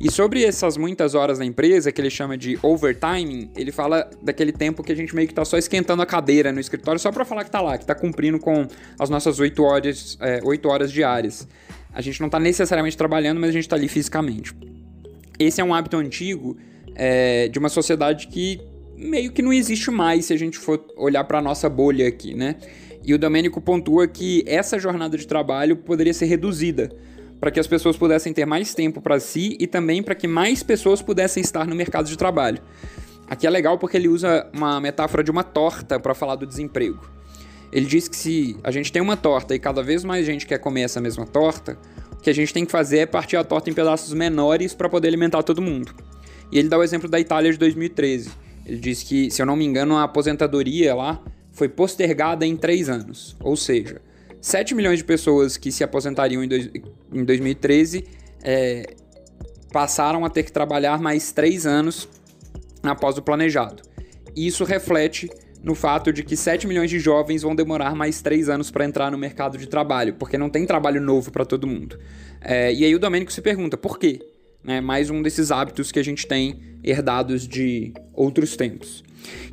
E 0.00 0.10
sobre 0.10 0.42
essas 0.42 0.78
muitas 0.78 1.14
horas 1.14 1.38
na 1.38 1.44
empresa, 1.44 1.92
que 1.92 2.00
ele 2.00 2.08
chama 2.08 2.38
de 2.38 2.58
overtime, 2.62 3.50
ele 3.54 3.70
fala 3.70 4.08
daquele 4.22 4.50
tempo 4.50 4.82
que 4.82 4.90
a 4.90 4.96
gente 4.96 5.14
meio 5.14 5.28
que 5.28 5.34
tá 5.34 5.44
só 5.44 5.58
esquentando 5.58 6.00
a 6.00 6.06
cadeira 6.06 6.50
no 6.50 6.60
escritório 6.60 6.98
só 6.98 7.12
para 7.12 7.24
falar 7.24 7.44
que 7.44 7.50
tá 7.50 7.60
lá, 7.60 7.76
que 7.76 7.84
tá 7.84 7.94
cumprindo 7.94 8.38
com 8.38 8.66
as 8.98 9.10
nossas 9.10 9.38
8 9.38 9.62
horas, 9.62 10.16
é, 10.22 10.40
8 10.42 10.68
horas 10.70 10.90
diárias. 10.90 11.46
A 11.92 12.00
gente 12.00 12.18
não 12.22 12.30
tá 12.30 12.40
necessariamente 12.40 12.96
trabalhando, 12.96 13.38
mas 13.38 13.50
a 13.50 13.52
gente 13.52 13.68
tá 13.68 13.76
ali 13.76 13.88
fisicamente. 13.88 14.54
Esse 15.38 15.60
é 15.60 15.64
um 15.64 15.74
hábito 15.74 15.98
antigo 15.98 16.56
é, 16.94 17.48
de 17.48 17.58
uma 17.58 17.68
sociedade 17.68 18.28
que 18.28 18.60
meio 18.96 19.32
que 19.32 19.42
não 19.42 19.52
existe 19.52 19.90
mais 19.90 20.26
se 20.26 20.32
a 20.32 20.36
gente 20.36 20.58
for 20.58 20.84
olhar 20.96 21.24
para 21.24 21.38
a 21.38 21.42
nossa 21.42 21.68
bolha 21.68 22.06
aqui, 22.06 22.34
né? 22.34 22.56
E 23.04 23.12
o 23.12 23.18
Domênico 23.18 23.60
pontua 23.60 24.08
que 24.08 24.42
essa 24.46 24.78
jornada 24.78 25.18
de 25.18 25.26
trabalho 25.26 25.76
poderia 25.76 26.14
ser 26.14 26.26
reduzida 26.26 26.90
para 27.38 27.50
que 27.50 27.60
as 27.60 27.66
pessoas 27.66 27.96
pudessem 27.96 28.32
ter 28.32 28.46
mais 28.46 28.74
tempo 28.74 29.02
para 29.02 29.20
si 29.20 29.56
e 29.60 29.66
também 29.66 30.02
para 30.02 30.14
que 30.14 30.26
mais 30.26 30.62
pessoas 30.62 31.02
pudessem 31.02 31.42
estar 31.42 31.66
no 31.66 31.74
mercado 31.74 32.08
de 32.08 32.16
trabalho. 32.16 32.62
Aqui 33.28 33.46
é 33.46 33.50
legal 33.50 33.78
porque 33.78 33.96
ele 33.96 34.08
usa 34.08 34.48
uma 34.54 34.80
metáfora 34.80 35.22
de 35.22 35.30
uma 35.30 35.42
torta 35.42 36.00
para 36.00 36.14
falar 36.14 36.36
do 36.36 36.46
desemprego. 36.46 37.00
Ele 37.70 37.86
diz 37.86 38.08
que 38.08 38.16
se 38.16 38.56
a 38.62 38.70
gente 38.70 38.92
tem 38.92 39.02
uma 39.02 39.16
torta 39.16 39.54
e 39.54 39.58
cada 39.58 39.82
vez 39.82 40.04
mais 40.04 40.24
gente 40.24 40.46
quer 40.46 40.58
comer 40.58 40.82
essa 40.82 41.00
mesma 41.00 41.26
torta, 41.26 41.76
o 42.12 42.16
que 42.16 42.30
a 42.30 42.34
gente 42.34 42.54
tem 42.54 42.64
que 42.64 42.72
fazer 42.72 42.98
é 42.98 43.06
partir 43.06 43.36
a 43.36 43.44
torta 43.44 43.68
em 43.68 43.74
pedaços 43.74 44.14
menores 44.14 44.72
para 44.72 44.88
poder 44.88 45.08
alimentar 45.08 45.42
todo 45.42 45.60
mundo. 45.60 45.92
E 46.50 46.58
ele 46.58 46.68
dá 46.68 46.78
o 46.78 46.82
exemplo 46.82 47.08
da 47.08 47.18
Itália 47.18 47.50
de 47.50 47.58
2013. 47.58 48.30
Ele 48.66 48.78
diz 48.78 49.02
que, 49.02 49.30
se 49.30 49.42
eu 49.42 49.46
não 49.46 49.56
me 49.56 49.64
engano, 49.64 49.96
a 49.96 50.04
aposentadoria 50.04 50.94
lá 50.94 51.22
foi 51.52 51.68
postergada 51.68 52.46
em 52.46 52.56
três 52.56 52.88
anos. 52.88 53.36
Ou 53.40 53.56
seja, 53.56 54.00
7 54.40 54.74
milhões 54.74 54.98
de 54.98 55.04
pessoas 55.04 55.56
que 55.56 55.72
se 55.72 55.82
aposentariam 55.82 56.42
em, 56.42 56.48
dois, 56.48 56.70
em 57.12 57.24
2013 57.24 58.04
é, 58.42 58.94
passaram 59.72 60.24
a 60.24 60.30
ter 60.30 60.42
que 60.42 60.52
trabalhar 60.52 61.00
mais 61.00 61.32
três 61.32 61.66
anos 61.66 62.08
após 62.82 63.16
o 63.16 63.22
planejado. 63.22 63.82
E 64.36 64.46
isso 64.46 64.64
reflete 64.64 65.30
no 65.62 65.74
fato 65.74 66.12
de 66.12 66.22
que 66.22 66.36
7 66.36 66.66
milhões 66.66 66.90
de 66.90 66.98
jovens 66.98 67.42
vão 67.42 67.54
demorar 67.54 67.94
mais 67.94 68.20
3 68.20 68.50
anos 68.50 68.70
para 68.70 68.84
entrar 68.84 69.10
no 69.10 69.16
mercado 69.16 69.56
de 69.56 69.66
trabalho, 69.66 70.14
porque 70.14 70.36
não 70.36 70.50
tem 70.50 70.66
trabalho 70.66 71.00
novo 71.00 71.32
para 71.32 71.44
todo 71.44 71.66
mundo. 71.66 71.98
É, 72.40 72.72
e 72.72 72.84
aí 72.84 72.94
o 72.94 72.98
Domênico 72.98 73.32
se 73.32 73.40
pergunta, 73.40 73.78
por 73.78 73.98
quê? 73.98 74.20
Né? 74.64 74.80
Mais 74.80 75.10
um 75.10 75.20
desses 75.20 75.50
hábitos 75.50 75.92
que 75.92 75.98
a 75.98 76.02
gente 76.02 76.26
tem 76.26 76.78
herdados 76.82 77.46
de 77.46 77.92
outros 78.12 78.56
tempos. 78.56 79.04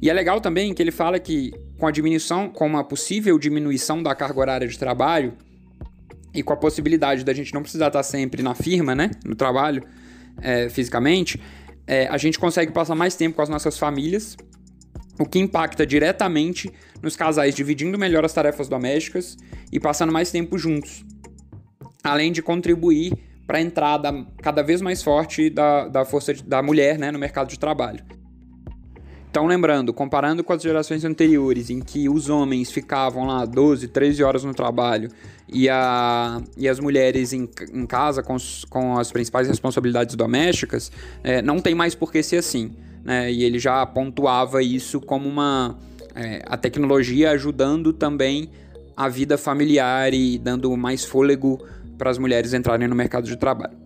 E 0.01 0.09
é 0.09 0.13
legal 0.13 0.39
também 0.41 0.73
que 0.73 0.81
ele 0.81 0.91
fala 0.91 1.19
que 1.19 1.51
com 1.77 1.87
a 1.87 1.91
diminuição, 1.91 2.49
com 2.49 2.65
uma 2.65 2.83
possível 2.83 3.37
diminuição 3.37 4.01
da 4.01 4.15
carga 4.15 4.39
horária 4.39 4.67
de 4.67 4.77
trabalho 4.77 5.33
e 6.33 6.41
com 6.41 6.53
a 6.53 6.57
possibilidade 6.57 7.23
da 7.23 7.33
gente 7.33 7.53
não 7.53 7.61
precisar 7.61 7.87
estar 7.87 8.03
sempre 8.03 8.41
na 8.41 8.55
firma, 8.55 8.95
né, 8.95 9.11
no 9.25 9.35
trabalho, 9.35 9.83
é, 10.41 10.69
fisicamente, 10.69 11.41
é, 11.85 12.07
a 12.07 12.17
gente 12.17 12.39
consegue 12.39 12.71
passar 12.71 12.95
mais 12.95 13.15
tempo 13.15 13.35
com 13.35 13.41
as 13.41 13.49
nossas 13.49 13.77
famílias, 13.77 14.37
o 15.19 15.25
que 15.25 15.39
impacta 15.39 15.85
diretamente 15.85 16.71
nos 17.01 17.15
casais 17.15 17.53
dividindo 17.53 17.97
melhor 17.97 18.23
as 18.23 18.33
tarefas 18.33 18.69
domésticas 18.69 19.37
e 19.71 19.79
passando 19.79 20.11
mais 20.11 20.31
tempo 20.31 20.57
juntos, 20.57 21.03
além 22.03 22.31
de 22.31 22.41
contribuir 22.41 23.13
para 23.45 23.57
a 23.57 23.61
entrada 23.61 24.25
cada 24.41 24.61
vez 24.61 24.81
mais 24.81 25.03
forte 25.03 25.49
da, 25.49 25.87
da 25.87 26.05
força 26.05 26.33
de, 26.33 26.43
da 26.43 26.61
mulher 26.61 26.97
né, 26.97 27.11
no 27.11 27.19
mercado 27.19 27.49
de 27.49 27.59
trabalho. 27.59 28.03
Então, 29.31 29.45
lembrando, 29.45 29.93
comparando 29.93 30.43
com 30.43 30.51
as 30.51 30.61
gerações 30.61 31.05
anteriores, 31.05 31.69
em 31.69 31.79
que 31.79 32.09
os 32.09 32.27
homens 32.27 32.69
ficavam 32.69 33.25
lá 33.25 33.45
12, 33.45 33.87
13 33.87 34.21
horas 34.23 34.43
no 34.43 34.53
trabalho 34.53 35.09
e, 35.47 35.69
a, 35.69 36.41
e 36.57 36.67
as 36.67 36.81
mulheres 36.81 37.31
em, 37.31 37.49
em 37.73 37.85
casa 37.85 38.21
com, 38.21 38.35
com 38.69 38.99
as 38.99 39.09
principais 39.09 39.47
responsabilidades 39.47 40.15
domésticas, 40.15 40.91
é, 41.23 41.41
não 41.41 41.59
tem 41.59 41.73
mais 41.73 41.95
por 41.95 42.11
que 42.11 42.21
ser 42.21 42.37
assim. 42.37 42.75
Né? 43.05 43.31
E 43.31 43.45
ele 43.45 43.57
já 43.57 43.85
pontuava 43.85 44.61
isso 44.61 44.99
como 44.99 45.29
uma. 45.29 45.77
É, 46.13 46.41
a 46.45 46.57
tecnologia 46.57 47.31
ajudando 47.31 47.93
também 47.93 48.49
a 48.97 49.07
vida 49.07 49.37
familiar 49.37 50.13
e 50.13 50.37
dando 50.37 50.75
mais 50.75 51.05
fôlego 51.05 51.65
para 52.01 52.09
as 52.09 52.17
mulheres 52.17 52.51
entrarem 52.51 52.87
no 52.87 52.95
mercado 52.95 53.27
de 53.27 53.37
trabalho. 53.37 53.77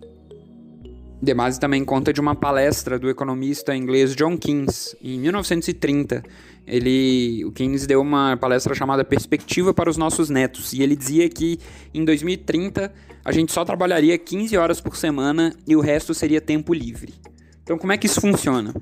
Demasi 1.22 1.60
também 1.60 1.84
conta 1.84 2.14
de 2.14 2.22
uma 2.22 2.34
palestra 2.34 2.98
do 2.98 3.10
economista 3.10 3.76
inglês 3.76 4.16
John 4.16 4.38
Keynes, 4.38 4.96
em 5.02 5.20
1930. 5.20 6.24
Ele, 6.66 7.44
o 7.44 7.52
Keynes 7.52 7.86
deu 7.86 8.00
uma 8.00 8.38
palestra 8.38 8.74
chamada 8.74 9.04
Perspectiva 9.04 9.74
para 9.74 9.90
os 9.90 9.98
Nossos 9.98 10.30
Netos, 10.30 10.72
e 10.72 10.82
ele 10.82 10.96
dizia 10.96 11.28
que 11.28 11.60
em 11.94 12.06
2030 12.06 12.90
a 13.26 13.32
gente 13.34 13.52
só 13.52 13.66
trabalharia 13.66 14.18
15 14.18 14.56
horas 14.56 14.80
por 14.80 14.96
semana 14.96 15.54
e 15.68 15.76
o 15.76 15.82
resto 15.82 16.14
seria 16.14 16.40
tempo 16.40 16.74
livre. 16.74 17.14
Então, 17.64 17.78
como 17.78 17.92
é 17.92 17.98
que 17.98 18.08
isso 18.08 18.22
funciona? 18.22 18.74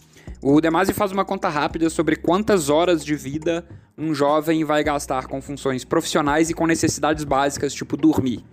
O 0.43 0.61
Demasi 0.61 0.93
faz 0.93 1.11
uma 1.11 1.25
conta 1.25 1.49
rápida 1.49 1.89
sobre 1.89 2.17
quantas 2.17 2.69
horas 2.69 3.03
de 3.03 3.15
vida 3.15 3.65
um 3.97 4.13
jovem 4.13 4.63
vai 4.63 4.83
gastar 4.83 5.25
com 5.25 5.41
funções 5.41 5.83
profissionais 5.83 6.51
e 6.51 6.53
com 6.53 6.67
necessidades 6.67 7.23
básicas, 7.23 7.73
tipo 7.73 7.97
dormir. 7.97 8.43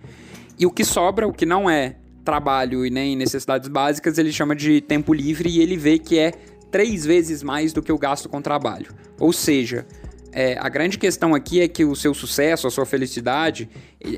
E 0.61 0.65
o 0.67 0.69
que 0.69 0.85
sobra, 0.85 1.27
o 1.27 1.33
que 1.33 1.43
não 1.43 1.67
é 1.67 1.95
trabalho 2.23 2.85
e 2.85 2.91
nem 2.91 3.15
necessidades 3.15 3.67
básicas, 3.67 4.19
ele 4.19 4.31
chama 4.31 4.55
de 4.55 4.79
tempo 4.79 5.11
livre 5.11 5.49
e 5.49 5.59
ele 5.59 5.75
vê 5.75 5.97
que 5.97 6.19
é 6.19 6.33
três 6.69 7.03
vezes 7.03 7.41
mais 7.41 7.73
do 7.73 7.81
que 7.81 7.91
o 7.91 7.97
gasto 7.97 8.29
com 8.29 8.39
trabalho. 8.39 8.93
Ou 9.19 9.33
seja, 9.33 9.87
é, 10.31 10.55
a 10.59 10.69
grande 10.69 10.99
questão 10.99 11.33
aqui 11.33 11.61
é 11.61 11.67
que 11.67 11.83
o 11.83 11.95
seu 11.95 12.13
sucesso, 12.13 12.67
a 12.67 12.69
sua 12.69 12.85
felicidade, 12.85 13.67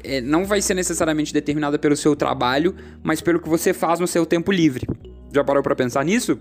é, 0.03 0.19
não 0.19 0.43
vai 0.43 0.61
ser 0.61 0.73
necessariamente 0.73 1.33
determinada 1.33 1.79
pelo 1.79 1.95
seu 1.95 2.13
trabalho, 2.13 2.75
mas 3.01 3.21
pelo 3.21 3.39
que 3.39 3.47
você 3.47 3.71
faz 3.71 4.01
no 4.01 4.05
seu 4.05 4.25
tempo 4.25 4.51
livre. 4.51 4.85
Já 5.33 5.45
parou 5.45 5.63
para 5.63 5.77
pensar 5.77 6.03
nisso? 6.03 6.37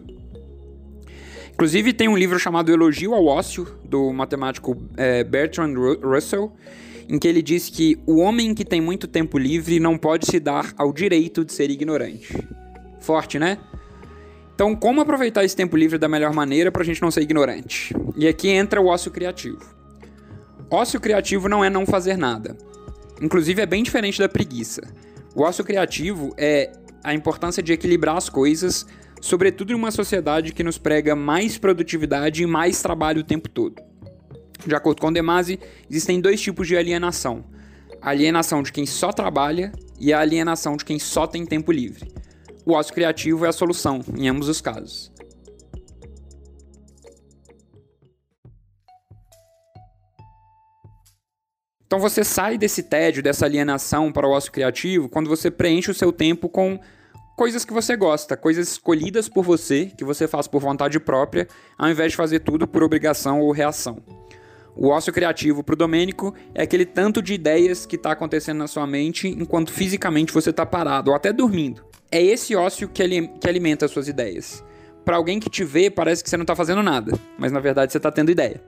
Inclusive, 1.52 1.92
tem 1.92 2.08
um 2.08 2.16
livro 2.16 2.40
chamado 2.40 2.72
Elogio 2.72 3.14
ao 3.14 3.24
Ócio, 3.24 3.68
do 3.84 4.12
matemático 4.12 4.76
é, 4.96 5.22
Bertrand 5.22 5.74
Russell, 6.02 6.52
em 7.08 7.18
que 7.18 7.28
ele 7.28 7.42
diz 7.42 7.68
que 7.68 7.98
o 8.06 8.18
homem 8.18 8.54
que 8.54 8.64
tem 8.64 8.80
muito 8.80 9.06
tempo 9.06 9.38
livre 9.38 9.78
não 9.80 9.96
pode 9.96 10.26
se 10.26 10.38
dar 10.38 10.72
ao 10.76 10.92
direito 10.92 11.44
de 11.44 11.52
ser 11.52 11.70
ignorante. 11.70 12.36
Forte, 13.00 13.38
né? 13.38 13.58
Então, 14.54 14.76
como 14.76 15.00
aproveitar 15.00 15.44
esse 15.44 15.56
tempo 15.56 15.76
livre 15.76 15.98
da 15.98 16.08
melhor 16.08 16.32
maneira 16.32 16.70
para 16.70 16.82
a 16.82 16.84
gente 16.84 17.02
não 17.02 17.10
ser 17.10 17.22
ignorante? 17.22 17.94
E 18.16 18.28
aqui 18.28 18.48
entra 18.48 18.80
o 18.80 18.86
ócio 18.86 19.10
criativo. 19.10 19.60
Ócio 20.70 21.00
criativo 21.00 21.48
não 21.48 21.64
é 21.64 21.68
não 21.68 21.84
fazer 21.84 22.16
nada. 22.16 22.56
Inclusive, 23.20 23.62
é 23.62 23.66
bem 23.66 23.82
diferente 23.82 24.18
da 24.18 24.28
preguiça. 24.28 24.82
O 25.34 25.42
ócio 25.42 25.64
criativo 25.64 26.34
é 26.36 26.72
a 27.02 27.14
importância 27.14 27.62
de 27.62 27.72
equilibrar 27.72 28.16
as 28.16 28.28
coisas, 28.28 28.86
sobretudo 29.20 29.72
em 29.72 29.76
uma 29.76 29.90
sociedade 29.90 30.52
que 30.52 30.62
nos 30.62 30.78
prega 30.78 31.16
mais 31.16 31.58
produtividade 31.58 32.42
e 32.42 32.46
mais 32.46 32.80
trabalho 32.80 33.20
o 33.20 33.24
tempo 33.24 33.48
todo. 33.48 33.82
De 34.66 34.74
acordo 34.74 35.00
com 35.00 35.12
Demasi, 35.12 35.58
existem 35.90 36.20
dois 36.20 36.40
tipos 36.40 36.66
de 36.66 36.76
alienação: 36.76 37.44
a 38.00 38.10
alienação 38.10 38.62
de 38.62 38.72
quem 38.72 38.86
só 38.86 39.12
trabalha 39.12 39.72
e 39.98 40.12
a 40.12 40.20
alienação 40.20 40.76
de 40.76 40.84
quem 40.84 40.98
só 40.98 41.26
tem 41.26 41.44
tempo 41.44 41.72
livre. 41.72 42.12
O 42.64 42.72
ócio 42.72 42.94
criativo 42.94 43.44
é 43.44 43.48
a 43.48 43.52
solução 43.52 44.00
em 44.16 44.28
ambos 44.28 44.48
os 44.48 44.60
casos. 44.60 45.12
Então 51.84 52.00
você 52.00 52.24
sai 52.24 52.56
desse 52.56 52.84
tédio, 52.84 53.22
dessa 53.22 53.44
alienação 53.44 54.10
para 54.10 54.26
o 54.26 54.30
ócio 54.30 54.50
criativo 54.50 55.10
quando 55.10 55.28
você 55.28 55.50
preenche 55.50 55.90
o 55.90 55.94
seu 55.94 56.10
tempo 56.10 56.48
com 56.48 56.80
coisas 57.36 57.64
que 57.64 57.72
você 57.72 57.96
gosta, 57.96 58.36
coisas 58.36 58.68
escolhidas 58.68 59.28
por 59.28 59.44
você, 59.44 59.92
que 59.98 60.04
você 60.04 60.26
faz 60.26 60.46
por 60.46 60.60
vontade 60.60 60.98
própria, 60.98 61.46
ao 61.76 61.90
invés 61.90 62.12
de 62.12 62.16
fazer 62.16 62.40
tudo 62.40 62.66
por 62.66 62.82
obrigação 62.82 63.40
ou 63.40 63.52
reação. 63.52 64.02
O 64.74 64.88
ócio 64.88 65.12
criativo 65.12 65.62
para 65.62 65.74
o 65.74 65.76
Domênico 65.76 66.34
é 66.54 66.62
aquele 66.62 66.86
tanto 66.86 67.20
de 67.20 67.34
ideias 67.34 67.84
que 67.84 67.96
está 67.96 68.12
acontecendo 68.12 68.58
na 68.58 68.66
sua 68.66 68.86
mente 68.86 69.28
enquanto 69.28 69.72
fisicamente 69.72 70.32
você 70.32 70.50
está 70.50 70.64
parado 70.64 71.10
ou 71.10 71.16
até 71.16 71.32
dormindo. 71.32 71.84
É 72.10 72.22
esse 72.22 72.56
ócio 72.56 72.88
que, 72.88 73.02
ali, 73.02 73.28
que 73.40 73.48
alimenta 73.48 73.84
as 73.84 73.90
suas 73.90 74.08
ideias. 74.08 74.64
Para 75.04 75.16
alguém 75.16 75.40
que 75.40 75.50
te 75.50 75.64
vê, 75.64 75.90
parece 75.90 76.22
que 76.22 76.30
você 76.30 76.36
não 76.36 76.44
está 76.44 76.56
fazendo 76.56 76.82
nada, 76.82 77.12
mas 77.38 77.52
na 77.52 77.60
verdade 77.60 77.92
você 77.92 77.98
está 77.98 78.10
tendo 78.10 78.30
ideia. 78.30 78.62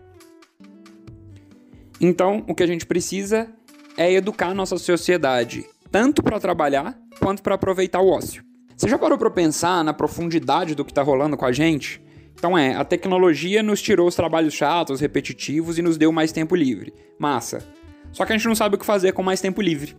Então, 2.00 2.44
o 2.48 2.54
que 2.54 2.62
a 2.62 2.66
gente 2.66 2.84
precisa 2.84 3.48
é 3.96 4.12
educar 4.12 4.48
a 4.48 4.54
nossa 4.54 4.76
sociedade, 4.76 5.64
tanto 5.90 6.22
para 6.22 6.40
trabalhar 6.40 6.98
quanto 7.20 7.42
para 7.42 7.54
aproveitar 7.54 8.00
o 8.00 8.08
ócio. 8.08 8.44
Você 8.76 8.88
já 8.88 8.98
parou 8.98 9.16
para 9.16 9.30
pensar 9.30 9.84
na 9.84 9.94
profundidade 9.94 10.74
do 10.74 10.84
que 10.84 10.90
está 10.90 11.02
rolando 11.02 11.36
com 11.36 11.46
a 11.46 11.52
gente? 11.52 12.03
Então 12.34 12.56
é, 12.56 12.74
a 12.74 12.84
tecnologia 12.84 13.62
nos 13.62 13.80
tirou 13.80 14.06
os 14.06 14.14
trabalhos 14.14 14.54
chatos, 14.54 15.00
repetitivos 15.00 15.78
e 15.78 15.82
nos 15.82 15.96
deu 15.96 16.12
mais 16.12 16.32
tempo 16.32 16.54
livre. 16.54 16.92
Massa. 17.18 17.66
Só 18.12 18.24
que 18.24 18.32
a 18.32 18.36
gente 18.36 18.46
não 18.46 18.54
sabe 18.54 18.76
o 18.76 18.78
que 18.78 18.86
fazer 18.86 19.12
com 19.12 19.22
mais 19.22 19.40
tempo 19.40 19.60
livre. 19.60 19.96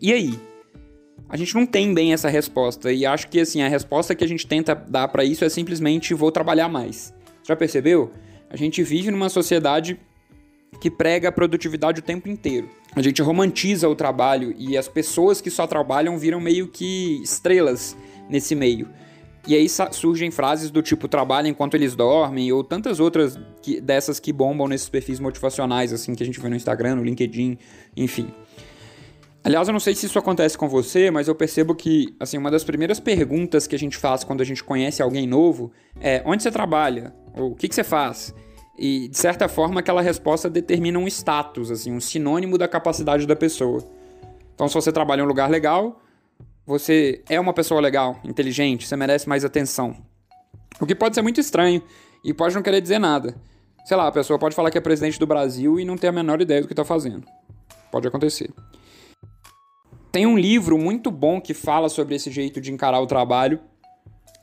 E 0.00 0.12
aí? 0.12 0.38
A 1.28 1.36
gente 1.36 1.54
não 1.54 1.66
tem 1.66 1.92
bem 1.92 2.12
essa 2.12 2.28
resposta 2.28 2.90
e 2.90 3.04
acho 3.04 3.28
que 3.28 3.40
assim, 3.40 3.60
a 3.60 3.68
resposta 3.68 4.14
que 4.14 4.24
a 4.24 4.28
gente 4.28 4.46
tenta 4.46 4.74
dar 4.74 5.08
para 5.08 5.24
isso 5.24 5.44
é 5.44 5.48
simplesmente 5.48 6.14
vou 6.14 6.32
trabalhar 6.32 6.68
mais. 6.68 7.12
Já 7.46 7.54
percebeu? 7.54 8.12
A 8.48 8.56
gente 8.56 8.82
vive 8.82 9.10
numa 9.10 9.28
sociedade 9.28 9.98
que 10.80 10.90
prega 10.90 11.28
a 11.28 11.32
produtividade 11.32 12.00
o 12.00 12.02
tempo 12.02 12.28
inteiro. 12.28 12.68
A 12.94 13.02
gente 13.02 13.20
romantiza 13.20 13.88
o 13.88 13.94
trabalho 13.94 14.54
e 14.56 14.76
as 14.76 14.88
pessoas 14.88 15.40
que 15.40 15.50
só 15.50 15.66
trabalham 15.66 16.18
viram 16.18 16.40
meio 16.40 16.68
que 16.68 17.20
estrelas 17.22 17.96
nesse 18.28 18.54
meio. 18.54 18.88
E 19.48 19.54
aí 19.54 19.66
surgem 19.66 20.30
frases 20.30 20.70
do 20.70 20.82
tipo 20.82 21.08
trabalha 21.08 21.48
enquanto 21.48 21.74
eles 21.74 21.96
dormem, 21.96 22.52
ou 22.52 22.62
tantas 22.62 23.00
outras 23.00 23.40
que, 23.62 23.80
dessas 23.80 24.20
que 24.20 24.30
bombam 24.30 24.68
nesses 24.68 24.90
perfis 24.90 25.18
motivacionais, 25.18 25.90
assim, 25.90 26.14
que 26.14 26.22
a 26.22 26.26
gente 26.26 26.38
vê 26.38 26.50
no 26.50 26.54
Instagram, 26.54 26.96
no 26.96 27.02
LinkedIn, 27.02 27.56
enfim. 27.96 28.28
Aliás, 29.42 29.66
eu 29.66 29.72
não 29.72 29.80
sei 29.80 29.94
se 29.94 30.04
isso 30.04 30.18
acontece 30.18 30.58
com 30.58 30.68
você, 30.68 31.10
mas 31.10 31.28
eu 31.28 31.34
percebo 31.34 31.74
que, 31.74 32.14
assim, 32.20 32.36
uma 32.36 32.50
das 32.50 32.62
primeiras 32.62 33.00
perguntas 33.00 33.66
que 33.66 33.74
a 33.74 33.78
gente 33.78 33.96
faz 33.96 34.22
quando 34.22 34.42
a 34.42 34.44
gente 34.44 34.62
conhece 34.62 35.00
alguém 35.00 35.26
novo 35.26 35.72
é 35.98 36.22
onde 36.26 36.42
você 36.42 36.50
trabalha? 36.50 37.14
Ou 37.34 37.52
o 37.52 37.54
que, 37.54 37.68
que 37.68 37.74
você 37.74 37.82
faz? 37.82 38.34
E, 38.78 39.08
de 39.08 39.16
certa 39.16 39.48
forma, 39.48 39.80
aquela 39.80 40.02
resposta 40.02 40.50
determina 40.50 40.98
um 40.98 41.08
status, 41.08 41.70
assim, 41.70 41.90
um 41.90 42.00
sinônimo 42.02 42.58
da 42.58 42.68
capacidade 42.68 43.26
da 43.26 43.34
pessoa. 43.34 43.82
Então, 44.54 44.68
se 44.68 44.74
você 44.74 44.92
trabalha 44.92 45.22
em 45.22 45.24
um 45.24 45.26
lugar 45.26 45.48
legal, 45.48 46.02
você 46.68 47.22
é 47.30 47.40
uma 47.40 47.54
pessoa 47.54 47.80
legal, 47.80 48.20
inteligente, 48.22 48.86
você 48.86 48.94
merece 48.94 49.26
mais 49.26 49.42
atenção. 49.42 49.96
O 50.78 50.84
que 50.84 50.94
pode 50.94 51.14
ser 51.14 51.22
muito 51.22 51.40
estranho 51.40 51.82
e 52.22 52.34
pode 52.34 52.54
não 52.54 52.60
querer 52.60 52.82
dizer 52.82 52.98
nada. 52.98 53.34
Sei 53.86 53.96
lá, 53.96 54.06
a 54.06 54.12
pessoa 54.12 54.38
pode 54.38 54.54
falar 54.54 54.70
que 54.70 54.76
é 54.76 54.80
presidente 54.82 55.18
do 55.18 55.26
Brasil 55.26 55.80
e 55.80 55.84
não 55.86 55.96
ter 55.96 56.08
a 56.08 56.12
menor 56.12 56.42
ideia 56.42 56.60
do 56.60 56.66
que 56.66 56.74
está 56.74 56.84
fazendo. 56.84 57.26
Pode 57.90 58.06
acontecer. 58.06 58.50
Tem 60.12 60.26
um 60.26 60.38
livro 60.38 60.76
muito 60.76 61.10
bom 61.10 61.40
que 61.40 61.54
fala 61.54 61.88
sobre 61.88 62.16
esse 62.16 62.30
jeito 62.30 62.60
de 62.60 62.70
encarar 62.70 63.00
o 63.00 63.06
trabalho, 63.06 63.60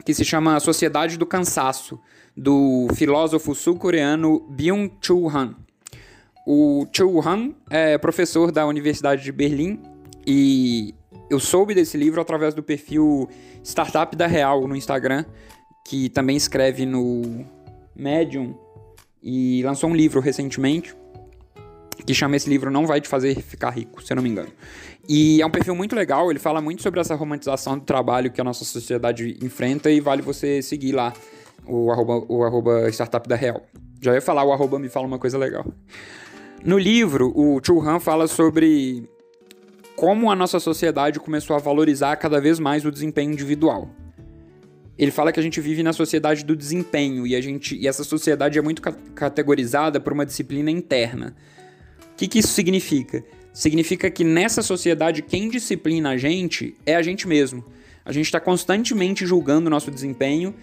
que 0.04 0.12
se 0.12 0.26
chama 0.26 0.56
A 0.56 0.60
Sociedade 0.60 1.20
do 1.20 1.28
Cansaço, 1.28 2.00
do 2.36 2.88
filósofo 2.96 3.54
sul-coreano 3.54 4.40
Byung-Chul 4.50 5.30
Han. 5.30 5.56
O 6.48 6.88
Chul 6.92 7.22
Han 7.22 7.54
é 7.70 8.00
professor 8.00 8.52
da 8.52 8.66
Universidade 8.66 9.24
de 9.24 9.32
Berlim 9.32 9.80
e 10.26 10.96
eu 11.30 11.40
soube 11.40 11.74
desse 11.74 11.98
livro 11.98 12.22
através 12.22 12.54
do 12.54 12.64
perfil 12.64 13.28
Startup 13.64 14.16
da 14.16 14.28
Real 14.28 14.68
no 14.68 14.76
Instagram, 14.76 15.26
que 15.86 16.10
também 16.10 16.36
escreve 16.36 16.86
no 16.86 17.46
Medium 17.96 18.56
e 19.22 19.62
lançou 19.64 19.90
um 19.90 19.96
livro 19.96 20.20
recentemente 20.20 20.96
que 22.06 22.14
chama 22.14 22.36
esse 22.36 22.50
livro 22.50 22.70
Não 22.70 22.86
Vai 22.86 23.02
Te 23.02 23.08
Fazer 23.08 23.36
Ficar 23.42 23.72
Rico, 23.72 24.02
se 24.04 24.12
eu 24.12 24.16
não 24.16 24.24
me 24.24 24.30
engano. 24.30 24.50
E 25.08 25.42
é 25.42 25.46
um 25.46 25.50
perfil 25.50 25.76
muito 25.76 25.96
legal, 25.96 26.30
ele 26.30 26.40
fala 26.40 26.62
muito 26.62 26.82
sobre 26.82 27.00
essa 27.00 27.16
romantização 27.16 27.78
do 27.78 27.86
trabalho 27.86 28.32
que 28.32 28.42
a 28.42 28.44
nossa 28.44 28.66
sociedade 28.66 29.38
enfrenta 29.42 29.90
e 29.90 30.00
vale 30.00 30.22
você 30.22 30.62
seguir 30.62 30.92
lá 30.92 31.14
o 31.66 31.92
arroba, 31.92 32.26
o 32.28 32.44
arroba 32.44 32.90
Startup 32.90 33.28
da 33.28 33.36
Real. 33.36 33.62
Já 34.02 34.14
ia 34.14 34.22
falar, 34.22 34.44
o 34.44 34.52
arroba 34.52 34.78
me 34.78 34.90
fala 34.90 35.08
uma 35.08 35.18
coisa 35.18 35.38
legal. 35.38 35.66
No 36.64 36.78
livro, 36.78 37.32
o 37.36 37.60
Han 37.82 38.00
fala 38.00 38.28
sobre 38.28 39.08
como 39.96 40.30
a 40.30 40.36
nossa 40.36 40.60
sociedade 40.60 41.20
começou 41.20 41.56
a 41.56 41.60
valorizar 41.60 42.16
cada 42.18 42.40
vez 42.42 42.60
mais 42.60 42.86
o 42.86 42.92
desempenho 42.92 43.32
individual. 43.32 43.90
ele 44.98 45.12
fala 45.12 45.32
que 45.32 45.40
a 45.40 45.44
gente 45.44 45.60
vive 45.60 45.84
na 45.84 45.92
sociedade 45.92 46.46
do 46.46 46.56
desempenho 46.56 47.28
e 47.28 47.36
a 47.36 47.42
gente 47.42 47.76
e 47.76 47.88
essa 47.88 48.04
sociedade 48.04 48.58
é 48.58 48.62
muito 48.62 48.82
ca 48.82 48.94
categorizada 49.14 50.00
por 50.00 50.14
uma 50.14 50.26
disciplina 50.26 50.72
interna. 50.72 51.36
O 52.14 52.16
que, 52.16 52.28
que 52.28 52.40
isso 52.40 52.50
significa? 52.50 53.24
Significa 53.54 54.10
que 54.10 54.24
nessa 54.24 54.62
sociedade 54.62 55.22
quem 55.22 55.50
disciplina 55.50 56.12
a 56.12 56.18
gente 56.18 56.76
é 56.86 56.96
a 56.96 57.02
gente 57.02 57.28
mesmo. 57.28 57.64
A 58.06 58.12
gente 58.12 58.26
está 58.26 58.40
constantemente 58.40 59.26
julgando 59.26 59.68
o 59.68 59.70
nosso 59.70 59.92
desempenho 59.92 60.54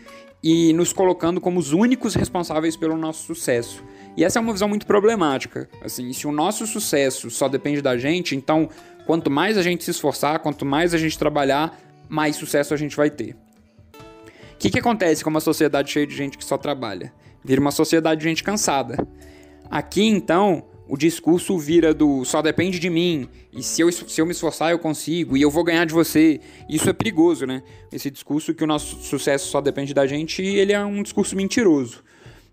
e 0.43 0.73
nos 0.73 0.93
colocando 0.93 1.41
como 1.41 1.61
os 1.61 1.73
únicos 1.73 2.15
responsáveis 2.15 2.77
pelo 2.77 2.97
nosso 2.97 3.25
sucesso. 3.27 3.85
E 4.17 4.25
essa 4.25 4.39
é 4.39 4.43
uma 4.43 4.53
visão 4.53 4.69
muito 4.69 4.87
problemática. 4.87 5.69
Assim, 5.83 6.13
se 6.13 6.27
o 6.27 6.33
nosso 6.33 6.67
sucesso 6.67 7.31
só 7.31 7.49
depende 7.49 7.81
da 7.81 7.97
gente, 7.97 8.37
então 8.37 8.69
quanto 9.07 9.31
mais 9.31 9.57
a 9.59 9.63
gente 9.63 9.85
se 9.85 9.91
esforçar, 9.91 10.39
quanto 10.41 10.65
mais 10.65 10.95
a 10.95 10.99
gente 10.99 11.19
trabalhar, 11.19 11.79
mais 12.09 12.37
sucesso 12.37 12.75
a 12.75 12.77
gente 12.77 12.97
vai 12.97 13.11
ter. 13.11 13.35
O 13.35 14.59
que, 14.59 14.71
que 14.71 14.79
acontece 14.79 15.25
com 15.25 15.31
uma 15.31 15.41
sociedade 15.41 15.91
cheia 15.91 16.07
de 16.07 16.15
gente 16.15 16.39
que 16.39 16.45
só 16.45 16.57
trabalha? 16.57 17.13
Vira 17.45 17.61
uma 17.61 17.73
sociedade 17.73 18.21
de 18.21 18.29
gente 18.29 18.45
cansada. 18.45 19.07
Aqui, 19.69 20.07
então, 20.07 20.65
o 20.89 20.97
discurso 20.97 21.59
vira 21.59 21.95
do 21.95 22.25
só 22.25 22.43
depende 22.43 22.79
de 22.79 22.91
mim, 22.91 23.29
e 23.53 23.63
se 23.63 23.81
eu, 23.81 23.91
se 23.91 24.21
eu 24.21 24.27
me 24.27 24.33
esforçar 24.33 24.73
eu 24.73 24.79
consigo, 24.79 25.37
e 25.37 25.43
eu 25.43 25.51
vou 25.51 25.65
ganhar 25.65 25.87
de 25.87 25.95
você. 25.95 26.39
Isso 26.69 26.89
é 26.91 26.93
perigoso, 26.93 27.47
né? 27.47 27.63
Esse 27.91 28.11
discurso 28.11 28.53
que 28.53 28.63
o 28.63 28.67
nosso 28.67 28.97
sucesso 29.03 29.49
só 29.49 29.61
depende 29.61 29.95
da 29.95 30.07
gente, 30.07 30.43
ele 30.43 30.73
é 30.73 30.85
um 30.85 31.03
discurso 31.03 31.35
mentiroso. 31.35 32.05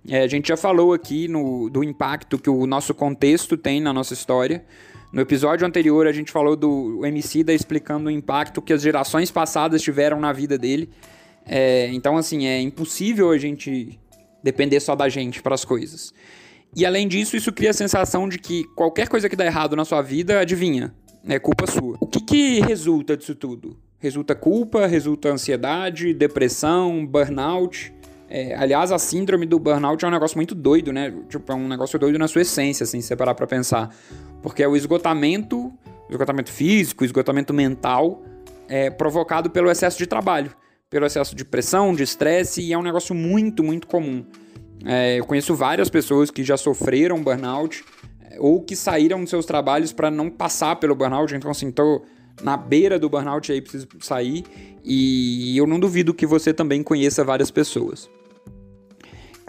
É, 0.08 0.22
a 0.22 0.28
gente 0.28 0.48
já 0.48 0.56
falou 0.56 0.94
aqui 0.94 1.28
no, 1.28 1.70
do 1.70 1.84
impacto 1.84 2.40
que 2.40 2.50
o 2.50 2.66
nosso 2.66 2.94
contexto 2.94 3.58
tem 3.58 3.82
na 3.82 3.92
nossa 3.92 4.14
história. 4.14 4.64
No 5.12 5.22
episódio 5.22 5.66
anterior 5.66 6.06
a 6.08 6.12
gente 6.12 6.32
falou 6.32 6.56
do 6.56 7.06
MC 7.06 7.44
da 7.44 7.54
explicando 7.54 8.10
o 8.10 8.12
impacto 8.12 8.62
que 8.62 8.72
as 8.72 8.82
gerações 8.82 9.32
passadas 9.32 9.82
tiveram 9.82 10.20
na 10.20 10.32
vida 10.32 10.58
dele. 10.58 10.90
É, 11.46 11.88
então, 11.92 12.16
assim, 12.16 12.46
é 12.46 12.62
impossível 12.62 13.32
a 13.32 13.38
gente 13.38 14.00
depender 14.44 14.80
só 14.80 14.96
da 14.96 15.10
gente 15.10 15.42
para 15.42 15.56
as 15.56 15.66
coisas. 15.66 16.14
E 16.76 16.86
além 16.86 17.08
disso, 17.08 17.36
isso 17.36 17.52
cria 17.52 17.72
a 17.72 17.74
sensação 17.74 18.30
de 18.30 18.38
que 18.38 18.64
qualquer 18.76 19.08
coisa 19.08 19.28
que 19.28 19.36
dá 19.36 19.46
errado 19.46 19.76
na 19.76 19.84
sua 19.84 20.04
vida, 20.04 20.40
adivinha, 20.40 20.94
é 21.28 21.40
culpa 21.40 21.66
sua. 21.66 21.98
O 22.00 22.06
que, 22.06 22.22
que 22.22 22.60
resulta 22.62 23.18
disso 23.18 23.34
tudo? 23.34 23.78
Resulta 23.98 24.36
culpa, 24.36 24.86
resulta 24.86 25.30
ansiedade, 25.30 26.14
depressão, 26.14 27.06
burnout. 27.06 27.92
É, 28.30 28.54
aliás, 28.56 28.92
a 28.92 29.00
síndrome 29.00 29.48
do 29.48 29.58
burnout 29.58 30.06
é 30.06 30.08
um 30.08 30.12
negócio 30.12 30.38
muito 30.38 30.54
doido, 30.54 30.94
né? 30.94 31.12
Tipo, 31.28 31.52
é 31.52 31.56
um 31.56 31.68
negócio 31.68 31.98
doido 31.98 32.20
na 32.20 32.28
sua 32.28 32.44
essência, 32.44 32.84
assim, 32.84 33.02
se 33.02 33.08
você 33.08 33.16
parar 33.16 33.34
pra 33.34 33.48
pensar. 33.48 33.90
Porque 34.44 34.62
é 34.62 34.68
o 34.68 34.76
esgotamento, 34.76 35.74
esgotamento 36.08 36.52
físico, 36.52 37.04
esgotamento 37.04 37.54
mental, 37.54 38.22
é, 38.68 38.92
provocado 38.92 39.50
pelo 39.50 39.72
excesso 39.72 39.98
de 39.98 40.06
trabalho, 40.06 40.52
pelo 40.92 41.08
excesso 41.08 41.36
de 41.36 41.44
pressão, 41.44 41.96
de 41.96 42.04
estresse, 42.04 42.62
e 42.62 42.72
é 42.72 42.78
um 42.78 42.84
negócio 42.84 43.16
muito, 43.16 43.64
muito 43.64 43.88
comum. 43.88 44.24
É, 44.86 45.20
eu 45.20 45.26
conheço 45.26 45.56
várias 45.56 45.90
pessoas 45.90 46.30
que 46.30 46.44
já 46.44 46.56
sofreram 46.56 47.22
burnout 47.24 47.84
é, 48.30 48.38
ou 48.40 48.62
que 48.62 48.76
saíram 48.76 49.22
dos 49.22 49.32
seus 49.32 49.46
trabalhos 49.46 49.92
para 49.92 50.12
não 50.12 50.30
passar 50.30 50.76
pelo 50.76 50.96
burnout. 50.96 51.34
Então, 51.36 51.50
assim, 51.50 51.72
tô 51.72 52.04
na 52.44 52.56
beira 52.56 53.00
do 53.00 53.10
burnout 53.10 53.52
aí, 53.52 53.60
preciso 53.60 53.88
sair. 54.00 54.44
E 54.86 55.58
eu 55.58 55.66
não 55.66 55.80
duvido 55.80 56.14
que 56.14 56.28
você 56.28 56.54
também 56.54 56.84
conheça 56.84 57.24
várias 57.24 57.50
pessoas. 57.50 58.08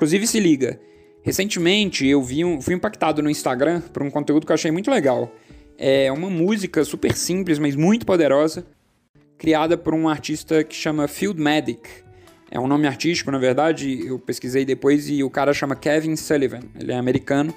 Inclusive, 0.00 0.26
se 0.26 0.40
liga. 0.40 0.80
Recentemente 1.23 2.07
eu 2.07 2.23
vi 2.23 2.42
um, 2.42 2.59
fui 2.59 2.73
impactado 2.73 3.23
no 3.23 3.28
Instagram 3.28 3.83
por 3.92 4.02
um 4.02 4.11
conteúdo 4.11 4.47
que 4.47 4.50
eu 4.50 4.54
achei 4.54 4.71
muito 4.71 4.90
legal. 4.90 5.30
É 5.76 6.11
uma 6.11 6.30
música 6.30 6.83
super 6.85 7.14
simples, 7.14 7.59
mas 7.59 7.76
muito 7.76 8.07
poderosa, 8.07 8.64
criada 9.37 9.76
por 9.76 9.92
um 9.92 10.09
artista 10.09 10.64
que 10.64 10.75
chama 10.75 11.07
Field 11.07 11.38
Medic. 11.38 11.83
É 12.50 12.59
um 12.59 12.66
nome 12.66 12.87
artístico, 12.87 13.30
na 13.30 13.37
verdade, 13.37 14.07
eu 14.07 14.19
pesquisei 14.19 14.64
depois 14.64 15.07
e 15.11 15.22
o 15.22 15.29
cara 15.29 15.53
chama 15.53 15.77
Kevin 15.77 16.16
Sullivan, 16.16 16.61
ele 16.81 16.92
é 16.92 16.96
americano. 16.96 17.55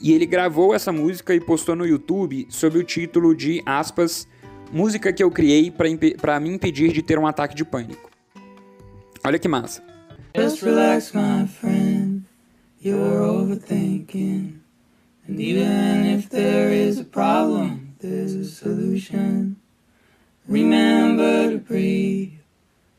E 0.00 0.12
ele 0.12 0.26
gravou 0.26 0.76
essa 0.76 0.92
música 0.92 1.34
e 1.34 1.40
postou 1.40 1.74
no 1.74 1.84
YouTube 1.84 2.46
sob 2.50 2.78
o 2.78 2.84
título 2.84 3.34
de, 3.34 3.60
aspas, 3.66 4.28
música 4.72 5.12
que 5.12 5.24
eu 5.24 5.30
criei 5.30 5.72
para 5.72 6.38
me 6.38 6.50
impedir 6.50 6.92
de 6.92 7.02
ter 7.02 7.18
um 7.18 7.26
ataque 7.26 7.56
de 7.56 7.64
pânico. 7.64 8.08
Olha 9.24 9.40
que 9.40 9.48
massa. 9.48 9.93
Just 10.36 10.62
relax, 10.62 11.14
my 11.14 11.46
friend. 11.46 12.24
You're 12.80 13.20
overthinking. 13.20 14.58
And 15.28 15.40
even 15.40 16.04
if 16.06 16.28
there 16.28 16.70
is 16.72 16.98
a 16.98 17.04
problem, 17.04 17.94
there's 18.00 18.34
a 18.34 18.44
solution. 18.44 19.60
Remember 20.48 21.52
to 21.52 21.58
breathe. 21.58 22.32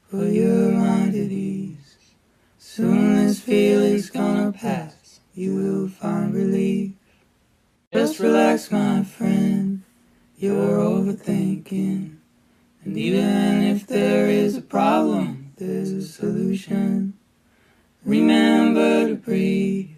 Put 0.09 0.31
your 0.31 0.71
mind 0.71 1.13
at 1.13 1.29
ease. 1.29 1.97
Soon 2.57 3.17
this 3.17 3.41
feeling's 3.41 4.09
gonna 4.09 4.53
pass. 4.53 5.19
You 5.33 5.55
will 5.55 5.89
find 5.89 6.33
relief. 6.33 6.93
Just 7.91 8.17
relax, 8.19 8.71
my 8.71 9.03
friend. 9.03 9.83
You're 10.37 10.77
overthinking. 10.77 12.15
And 12.85 12.97
even 12.97 13.61
if 13.61 13.85
there 13.87 14.29
is 14.29 14.55
a 14.55 14.61
problem, 14.61 15.51
there's 15.57 15.91
a 15.91 16.01
solution. 16.01 17.14
Remember 18.05 19.09
to 19.09 19.15
breathe. 19.15 19.89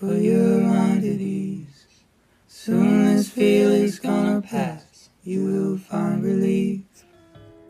Put 0.00 0.22
your 0.22 0.60
mind 0.60 1.04
at 1.04 1.20
ease. 1.20 1.86
Soon 2.48 3.14
this 3.14 3.28
feeling's 3.30 4.00
gonna 4.00 4.42
pass. 4.42 5.08
You 5.24 5.44
will 5.44 5.78
find 5.78 6.24
relief. 6.24 6.82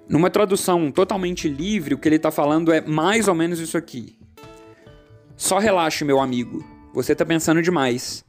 Numa 0.08 0.30
tradução 0.30 0.90
totalmente 0.90 1.50
livre, 1.50 1.94
o 1.94 1.98
que 1.98 2.08
ele 2.08 2.16
está 2.16 2.30
falando 2.30 2.72
é 2.72 2.80
mais 2.80 3.28
ou 3.28 3.34
menos 3.34 3.60
isso 3.60 3.76
aqui. 3.76 4.16
Só 5.36 5.58
relaxe, 5.58 6.02
meu 6.02 6.18
amigo. 6.18 6.64
Você 6.94 7.12
está 7.12 7.26
pensando 7.26 7.60
demais. 7.60 8.24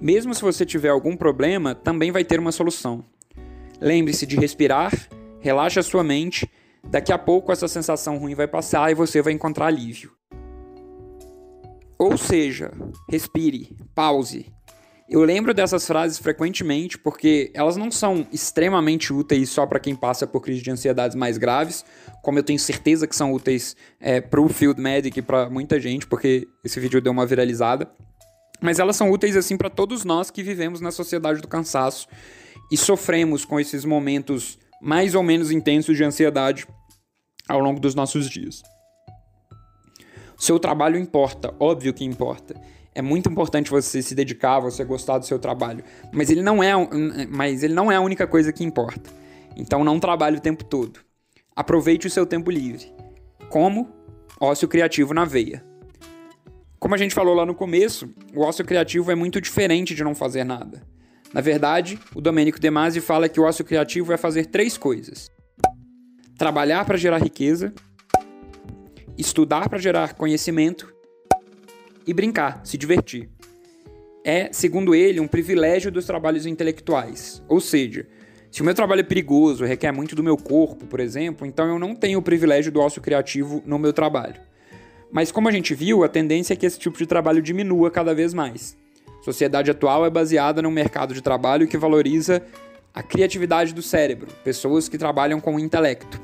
Mesmo 0.00 0.34
se 0.34 0.40
você 0.40 0.64
tiver 0.64 0.88
algum 0.88 1.14
problema, 1.14 1.74
também 1.74 2.10
vai 2.10 2.24
ter 2.24 2.40
uma 2.40 2.52
solução. 2.52 3.04
Lembre-se 3.78 4.24
de 4.24 4.34
respirar, 4.36 4.94
relaxe 5.40 5.78
a 5.78 5.82
sua 5.82 6.02
mente. 6.02 6.50
Daqui 6.82 7.12
a 7.12 7.18
pouco 7.18 7.52
essa 7.52 7.68
sensação 7.68 8.16
ruim 8.16 8.34
vai 8.34 8.48
passar 8.48 8.90
e 8.90 8.94
você 8.94 9.20
vai 9.20 9.34
encontrar 9.34 9.66
alívio. 9.66 10.12
Ou 12.00 12.16
seja, 12.16 12.72
respire, 13.10 13.76
pause, 13.94 14.46
eu 15.06 15.22
lembro 15.22 15.52
dessas 15.52 15.86
frases 15.86 16.18
frequentemente 16.18 16.96
porque 16.96 17.50
elas 17.52 17.76
não 17.76 17.90
são 17.90 18.26
extremamente 18.32 19.12
úteis 19.12 19.50
só 19.50 19.66
para 19.66 19.78
quem 19.78 19.94
passa 19.94 20.26
por 20.26 20.40
crise 20.40 20.62
de 20.62 20.70
ansiedades 20.70 21.14
mais 21.14 21.36
graves, 21.36 21.84
como 22.22 22.38
eu 22.38 22.42
tenho 22.42 22.58
certeza 22.58 23.06
que 23.06 23.14
são 23.14 23.34
úteis 23.34 23.76
é, 24.00 24.18
para 24.18 24.40
o 24.40 24.48
Field 24.48 24.80
Medic 24.80 25.18
e 25.18 25.20
para 25.20 25.50
muita 25.50 25.78
gente, 25.78 26.06
porque 26.06 26.48
esse 26.64 26.80
vídeo 26.80 27.02
deu 27.02 27.12
uma 27.12 27.26
viralizada. 27.26 27.86
Mas 28.62 28.78
elas 28.78 28.96
são 28.96 29.10
úteis 29.10 29.36
assim 29.36 29.58
para 29.58 29.68
todos 29.68 30.02
nós 30.02 30.30
que 30.30 30.42
vivemos 30.42 30.80
na 30.80 30.90
sociedade 30.90 31.42
do 31.42 31.48
cansaço 31.48 32.08
e 32.72 32.78
sofremos 32.78 33.44
com 33.44 33.60
esses 33.60 33.84
momentos 33.84 34.58
mais 34.80 35.14
ou 35.14 35.22
menos 35.22 35.50
intensos 35.50 35.98
de 35.98 36.04
ansiedade 36.04 36.66
ao 37.46 37.60
longo 37.60 37.78
dos 37.78 37.94
nossos 37.94 38.30
dias. 38.30 38.62
Seu 40.40 40.58
trabalho 40.58 40.98
importa, 40.98 41.54
óbvio 41.60 41.94
que 41.94 42.04
importa 42.04 42.60
é 42.94 43.02
muito 43.02 43.30
importante 43.30 43.70
você 43.70 44.02
se 44.02 44.14
dedicar, 44.14 44.60
você 44.60 44.84
gostar 44.84 45.18
do 45.18 45.26
seu 45.26 45.38
trabalho, 45.38 45.84
mas 46.12 46.30
ele 46.30 46.42
não 46.42 46.62
é, 46.62 46.72
mas 47.28 47.62
ele 47.62 47.74
não 47.74 47.90
é 47.90 47.96
a 47.96 48.00
única 48.00 48.26
coisa 48.26 48.52
que 48.52 48.64
importa. 48.64 49.10
Então 49.56 49.84
não 49.84 50.00
trabalhe 50.00 50.38
o 50.38 50.40
tempo 50.40 50.64
todo. 50.64 51.00
Aproveite 51.54 52.06
o 52.06 52.10
seu 52.10 52.26
tempo 52.26 52.50
livre. 52.50 52.92
Como? 53.48 53.88
Ócio 54.40 54.68
criativo 54.68 55.12
na 55.12 55.24
veia. 55.24 55.64
Como 56.78 56.94
a 56.94 56.98
gente 56.98 57.14
falou 57.14 57.34
lá 57.34 57.44
no 57.44 57.54
começo, 57.54 58.08
o 58.34 58.42
ócio 58.42 58.64
criativo 58.64 59.10
é 59.10 59.14
muito 59.14 59.40
diferente 59.40 59.94
de 59.94 60.02
não 60.02 60.14
fazer 60.14 60.44
nada. 60.44 60.82
Na 61.32 61.40
verdade, 61.40 61.98
o 62.14 62.20
Domênico 62.20 62.58
De 62.58 62.70
Masi 62.70 63.00
fala 63.00 63.28
que 63.28 63.38
o 63.38 63.44
ócio 63.44 63.64
criativo 63.64 64.12
é 64.12 64.16
fazer 64.16 64.46
três 64.46 64.76
coisas: 64.78 65.30
trabalhar 66.38 66.84
para 66.84 66.96
gerar 66.96 67.18
riqueza, 67.18 67.72
estudar 69.16 69.68
para 69.68 69.78
gerar 69.78 70.14
conhecimento 70.14 70.92
e 72.06 72.14
brincar, 72.14 72.60
se 72.64 72.76
divertir. 72.76 73.28
É, 74.24 74.50
segundo 74.52 74.94
ele, 74.94 75.20
um 75.20 75.28
privilégio 75.28 75.90
dos 75.90 76.04
trabalhos 76.04 76.46
intelectuais. 76.46 77.42
Ou 77.48 77.60
seja, 77.60 78.06
se 78.50 78.62
o 78.62 78.64
meu 78.64 78.74
trabalho 78.74 79.00
é 79.00 79.04
perigoso, 79.04 79.64
requer 79.64 79.92
muito 79.92 80.14
do 80.14 80.22
meu 80.22 80.36
corpo, 80.36 80.86
por 80.86 81.00
exemplo, 81.00 81.46
então 81.46 81.66
eu 81.68 81.78
não 81.78 81.94
tenho 81.94 82.18
o 82.18 82.22
privilégio 82.22 82.72
do 82.72 82.80
ócio 82.80 83.00
criativo 83.00 83.62
no 83.64 83.78
meu 83.78 83.92
trabalho. 83.92 84.40
Mas 85.10 85.32
como 85.32 85.48
a 85.48 85.52
gente 85.52 85.74
viu, 85.74 86.04
a 86.04 86.08
tendência 86.08 86.52
é 86.52 86.56
que 86.56 86.66
esse 86.66 86.78
tipo 86.78 86.98
de 86.98 87.06
trabalho 87.06 87.42
diminua 87.42 87.90
cada 87.90 88.14
vez 88.14 88.34
mais. 88.34 88.76
Sociedade 89.22 89.70
atual 89.70 90.06
é 90.06 90.10
baseada 90.10 90.62
num 90.62 90.70
mercado 90.70 91.14
de 91.14 91.20
trabalho 91.20 91.66
que 91.66 91.76
valoriza 91.76 92.42
a 92.92 93.02
criatividade 93.02 93.72
do 93.72 93.82
cérebro, 93.82 94.28
pessoas 94.42 94.88
que 94.88 94.98
trabalham 94.98 95.40
com 95.40 95.54
o 95.54 95.60
intelecto. 95.60 96.20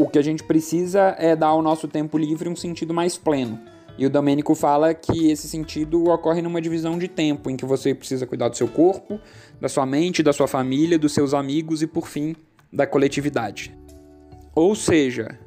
O 0.00 0.08
que 0.08 0.18
a 0.18 0.22
gente 0.22 0.42
precisa 0.42 1.14
é 1.18 1.36
dar 1.36 1.48
ao 1.48 1.60
nosso 1.60 1.86
tempo 1.86 2.16
livre 2.16 2.48
um 2.48 2.56
sentido 2.56 2.94
mais 2.94 3.18
pleno. 3.18 3.60
E 3.98 4.06
o 4.06 4.08
Domênico 4.08 4.54
fala 4.54 4.94
que 4.94 5.30
esse 5.30 5.46
sentido 5.46 6.08
ocorre 6.08 6.40
numa 6.40 6.58
divisão 6.58 6.98
de 6.98 7.06
tempo, 7.06 7.50
em 7.50 7.56
que 7.56 7.66
você 7.66 7.94
precisa 7.94 8.26
cuidar 8.26 8.48
do 8.48 8.56
seu 8.56 8.66
corpo, 8.66 9.20
da 9.60 9.68
sua 9.68 9.84
mente, 9.84 10.22
da 10.22 10.32
sua 10.32 10.48
família, 10.48 10.98
dos 10.98 11.12
seus 11.12 11.34
amigos 11.34 11.82
e, 11.82 11.86
por 11.86 12.08
fim, 12.08 12.34
da 12.72 12.86
coletividade. 12.86 13.76
Ou 14.54 14.74
seja, 14.74 15.38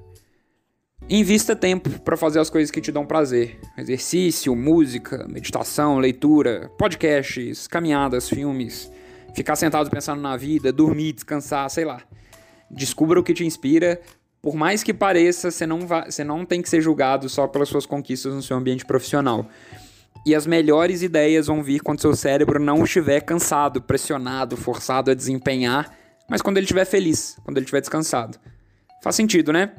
Invista 1.10 1.56
tempo 1.56 1.90
para 2.02 2.16
fazer 2.16 2.40
as 2.40 2.50
coisas 2.50 2.70
que 2.70 2.80
te 2.80 2.92
dão 2.92 3.06
prazer. 3.06 3.60
Exercício, 3.78 4.56
música, 4.56 5.28
meditação, 5.28 5.98
leitura, 5.98 6.72
podcasts, 6.78 7.68
caminhadas, 7.68 8.30
filmes. 8.30 8.90
Ficar 9.34 9.56
sentado 9.56 9.90
pensando 9.90 10.22
na 10.22 10.38
vida, 10.38 10.72
dormir, 10.72 11.12
descansar, 11.12 11.70
sei 11.72 11.84
lá. 11.86 12.04
Descubra 12.72 13.20
o 13.20 13.24
que 13.24 13.34
te 13.34 13.44
inspira. 13.44 14.00
Por 14.44 14.56
mais 14.56 14.84
que 14.84 14.94
pareça, 14.94 15.50
você 15.50 15.66
não, 15.66 15.88
vai, 15.88 16.12
você 16.12 16.22
não 16.22 16.46
tem 16.46 16.62
que 16.62 16.68
ser 16.68 16.82
julgado 16.82 17.30
só 17.30 17.48
pelas 17.48 17.70
suas 17.70 17.86
conquistas 17.86 18.34
no 18.34 18.44
seu 18.44 18.58
ambiente 18.58 18.86
profissional. 18.86 19.48
E 20.26 20.36
as 20.36 20.46
melhores 20.46 21.02
ideias 21.02 21.48
vão 21.48 21.64
vir 21.64 21.80
quando 21.80 22.02
seu 22.02 22.14
cérebro 22.14 22.60
não 22.60 22.84
estiver 22.84 23.22
cansado, 23.22 23.82
pressionado, 23.82 24.58
forçado 24.58 25.10
a 25.10 25.14
desempenhar, 25.14 25.98
mas 26.30 26.42
quando 26.42 26.58
ele 26.58 26.66
estiver 26.66 26.84
feliz, 26.84 27.38
quando 27.46 27.56
ele 27.56 27.64
estiver 27.64 27.80
descansado. 27.80 28.38
Faz 29.02 29.16
sentido, 29.16 29.54
né? 29.54 29.72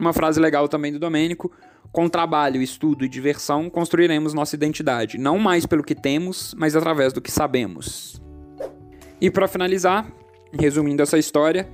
Uma 0.00 0.14
frase 0.14 0.40
legal 0.40 0.66
também 0.66 0.90
do 0.90 0.98
Domênico: 0.98 1.52
com 1.92 2.08
trabalho, 2.08 2.62
estudo 2.62 3.04
e 3.04 3.08
diversão 3.08 3.68
construiremos 3.68 4.32
nossa 4.32 4.56
identidade, 4.56 5.18
não 5.18 5.38
mais 5.38 5.66
pelo 5.66 5.84
que 5.84 5.94
temos, 5.94 6.54
mas 6.56 6.74
através 6.74 7.12
do 7.12 7.20
que 7.20 7.30
sabemos. 7.30 8.18
E 9.20 9.30
para 9.30 9.46
finalizar, 9.46 10.10
resumindo 10.58 11.02
essa 11.02 11.18
história, 11.18 11.68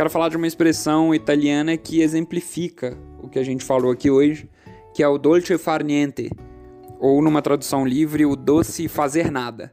quero 0.00 0.08
falar 0.08 0.30
de 0.30 0.36
uma 0.38 0.46
expressão 0.46 1.14
italiana 1.14 1.76
que 1.76 2.00
exemplifica 2.00 2.96
o 3.22 3.28
que 3.28 3.38
a 3.38 3.42
gente 3.42 3.62
falou 3.62 3.92
aqui 3.92 4.10
hoje, 4.10 4.48
que 4.94 5.02
é 5.02 5.06
o 5.06 5.18
dolce 5.18 5.58
far 5.58 5.84
niente, 5.84 6.30
ou 6.98 7.20
numa 7.20 7.42
tradução 7.42 7.86
livre, 7.86 8.24
o 8.24 8.34
doce 8.34 8.88
fazer 8.88 9.30
nada. 9.30 9.70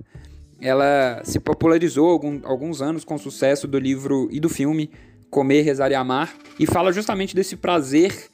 Ela 0.60 1.22
se 1.24 1.40
popularizou 1.40 2.10
algum, 2.10 2.42
alguns 2.44 2.82
anos 2.82 3.06
com 3.06 3.16
o 3.16 3.18
sucesso 3.18 3.70
do 3.70 3.80
livro 3.80 4.28
e 4.30 4.38
do 4.42 4.50
filme 4.50 4.92
Comer, 5.30 5.62
Rezar 5.62 5.92
e 5.92 5.96
Amar, 5.96 6.36
e 6.60 6.66
fala 6.66 6.92
justamente 6.92 7.34
desse 7.34 7.56
prazer 7.56 8.28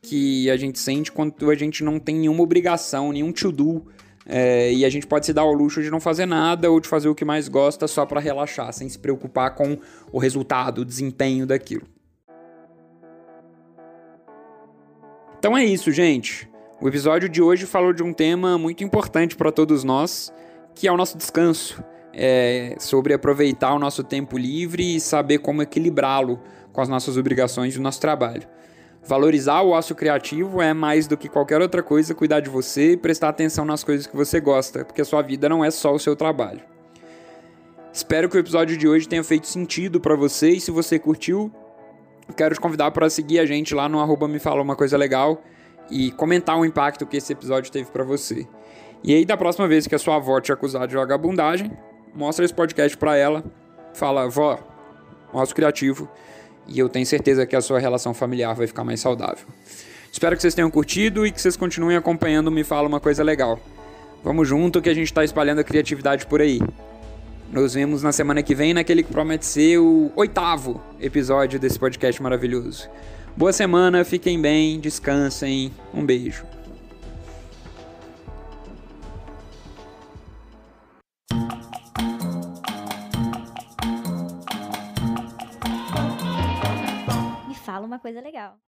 que 0.00 0.48
a 0.50 0.56
gente 0.56 0.78
sente 0.78 1.10
quando 1.10 1.50
a 1.50 1.56
gente 1.56 1.82
não 1.82 1.98
tem 1.98 2.14
nenhuma 2.14 2.44
obrigação, 2.44 3.10
nenhum 3.10 3.32
to-do, 3.32 3.84
é, 4.26 4.72
e 4.72 4.84
a 4.84 4.90
gente 4.90 5.06
pode 5.06 5.26
se 5.26 5.32
dar 5.32 5.42
ao 5.42 5.52
luxo 5.52 5.82
de 5.82 5.90
não 5.90 6.00
fazer 6.00 6.26
nada 6.26 6.70
ou 6.70 6.80
de 6.80 6.88
fazer 6.88 7.08
o 7.08 7.14
que 7.14 7.24
mais 7.24 7.48
gosta 7.48 7.88
só 7.88 8.04
para 8.04 8.20
relaxar, 8.20 8.72
sem 8.72 8.88
se 8.88 8.98
preocupar 8.98 9.54
com 9.54 9.78
o 10.12 10.18
resultado, 10.18 10.82
o 10.82 10.84
desempenho 10.84 11.46
daquilo. 11.46 11.86
Então 15.38 15.56
é 15.56 15.64
isso, 15.64 15.90
gente. 15.90 16.48
O 16.80 16.88
episódio 16.88 17.28
de 17.28 17.40
hoje 17.40 17.66
falou 17.66 17.92
de 17.92 18.02
um 18.02 18.12
tema 18.12 18.58
muito 18.58 18.84
importante 18.84 19.36
para 19.36 19.50
todos 19.50 19.84
nós, 19.84 20.32
que 20.74 20.86
é 20.86 20.92
o 20.92 20.96
nosso 20.96 21.16
descanso 21.16 21.82
é, 22.12 22.76
sobre 22.78 23.14
aproveitar 23.14 23.74
o 23.74 23.78
nosso 23.78 24.04
tempo 24.04 24.36
livre 24.36 24.96
e 24.96 25.00
saber 25.00 25.38
como 25.38 25.62
equilibrá-lo 25.62 26.40
com 26.72 26.80
as 26.80 26.88
nossas 26.88 27.16
obrigações 27.16 27.74
e 27.74 27.78
o 27.78 27.82
nosso 27.82 28.00
trabalho. 28.00 28.46
Valorizar 29.02 29.62
o 29.62 29.70
ócio 29.70 29.94
criativo 29.94 30.60
é 30.60 30.74
mais 30.74 31.06
do 31.06 31.16
que 31.16 31.28
qualquer 31.28 31.60
outra 31.60 31.82
coisa 31.82 32.14
cuidar 32.14 32.40
de 32.40 32.50
você 32.50 32.92
e 32.92 32.96
prestar 32.96 33.30
atenção 33.30 33.64
nas 33.64 33.82
coisas 33.82 34.06
que 34.06 34.14
você 34.14 34.40
gosta, 34.40 34.84
porque 34.84 35.00
a 35.00 35.04
sua 35.04 35.22
vida 35.22 35.48
não 35.48 35.64
é 35.64 35.70
só 35.70 35.94
o 35.94 35.98
seu 35.98 36.14
trabalho. 36.14 36.60
Espero 37.92 38.28
que 38.28 38.36
o 38.36 38.40
episódio 38.40 38.76
de 38.76 38.86
hoje 38.86 39.08
tenha 39.08 39.24
feito 39.24 39.48
sentido 39.48 40.00
para 40.00 40.14
você 40.14 40.50
e 40.50 40.60
se 40.60 40.70
você 40.70 40.98
curtiu, 40.98 41.50
quero 42.36 42.54
te 42.54 42.60
convidar 42.60 42.90
para 42.92 43.10
seguir 43.10 43.40
a 43.40 43.46
gente 43.46 43.74
lá 43.74 43.88
no 43.88 43.98
arroba 43.98 44.28
me 44.28 44.38
fala 44.38 44.62
uma 44.62 44.76
coisa 44.76 44.96
legal 44.96 45.42
e 45.90 46.12
comentar 46.12 46.56
o 46.56 46.64
impacto 46.64 47.06
que 47.06 47.16
esse 47.16 47.32
episódio 47.32 47.72
teve 47.72 47.90
para 47.90 48.04
você. 48.04 48.46
E 49.02 49.14
aí 49.14 49.24
da 49.24 49.36
próxima 49.36 49.66
vez 49.66 49.86
que 49.86 49.94
a 49.94 49.98
sua 49.98 50.16
avó 50.16 50.40
te 50.40 50.52
acusar 50.52 50.86
de 50.86 50.94
vagabundagem, 50.94 51.72
mostra 52.14 52.44
esse 52.44 52.54
podcast 52.54 52.96
para 52.96 53.16
ela, 53.16 53.42
fala, 53.92 54.28
vó, 54.28 54.58
mostra 55.32 55.56
criativo, 55.56 56.08
e 56.70 56.78
eu 56.78 56.88
tenho 56.88 57.04
certeza 57.04 57.44
que 57.44 57.56
a 57.56 57.60
sua 57.60 57.78
relação 57.78 58.14
familiar 58.14 58.54
vai 58.54 58.66
ficar 58.66 58.84
mais 58.84 59.00
saudável. 59.00 59.46
Espero 60.12 60.34
que 60.36 60.42
vocês 60.42 60.54
tenham 60.54 60.70
curtido 60.70 61.26
e 61.26 61.30
que 61.30 61.40
vocês 61.40 61.56
continuem 61.56 61.96
acompanhando 61.96 62.50
Me 62.50 62.64
Fala 62.64 62.88
Uma 62.88 63.00
Coisa 63.00 63.22
Legal. 63.22 63.60
Vamos 64.22 64.48
junto 64.48 64.80
que 64.80 64.88
a 64.88 64.94
gente 64.94 65.06
está 65.06 65.24
espalhando 65.24 65.60
a 65.60 65.64
criatividade 65.64 66.26
por 66.26 66.40
aí. 66.40 66.60
Nos 67.52 67.74
vemos 67.74 68.02
na 68.02 68.12
semana 68.12 68.42
que 68.42 68.54
vem 68.54 68.72
naquele 68.72 69.02
que 69.02 69.12
promete 69.12 69.44
ser 69.44 69.78
o 69.78 70.12
oitavo 70.14 70.80
episódio 71.00 71.58
desse 71.58 71.78
podcast 71.78 72.22
maravilhoso. 72.22 72.88
Boa 73.36 73.52
semana, 73.52 74.04
fiquem 74.04 74.40
bem, 74.40 74.78
descansem, 74.78 75.72
um 75.92 76.04
beijo. 76.04 76.49
Fala 87.80 87.86
uma 87.86 87.98
coisa 87.98 88.20
legal. 88.20 88.60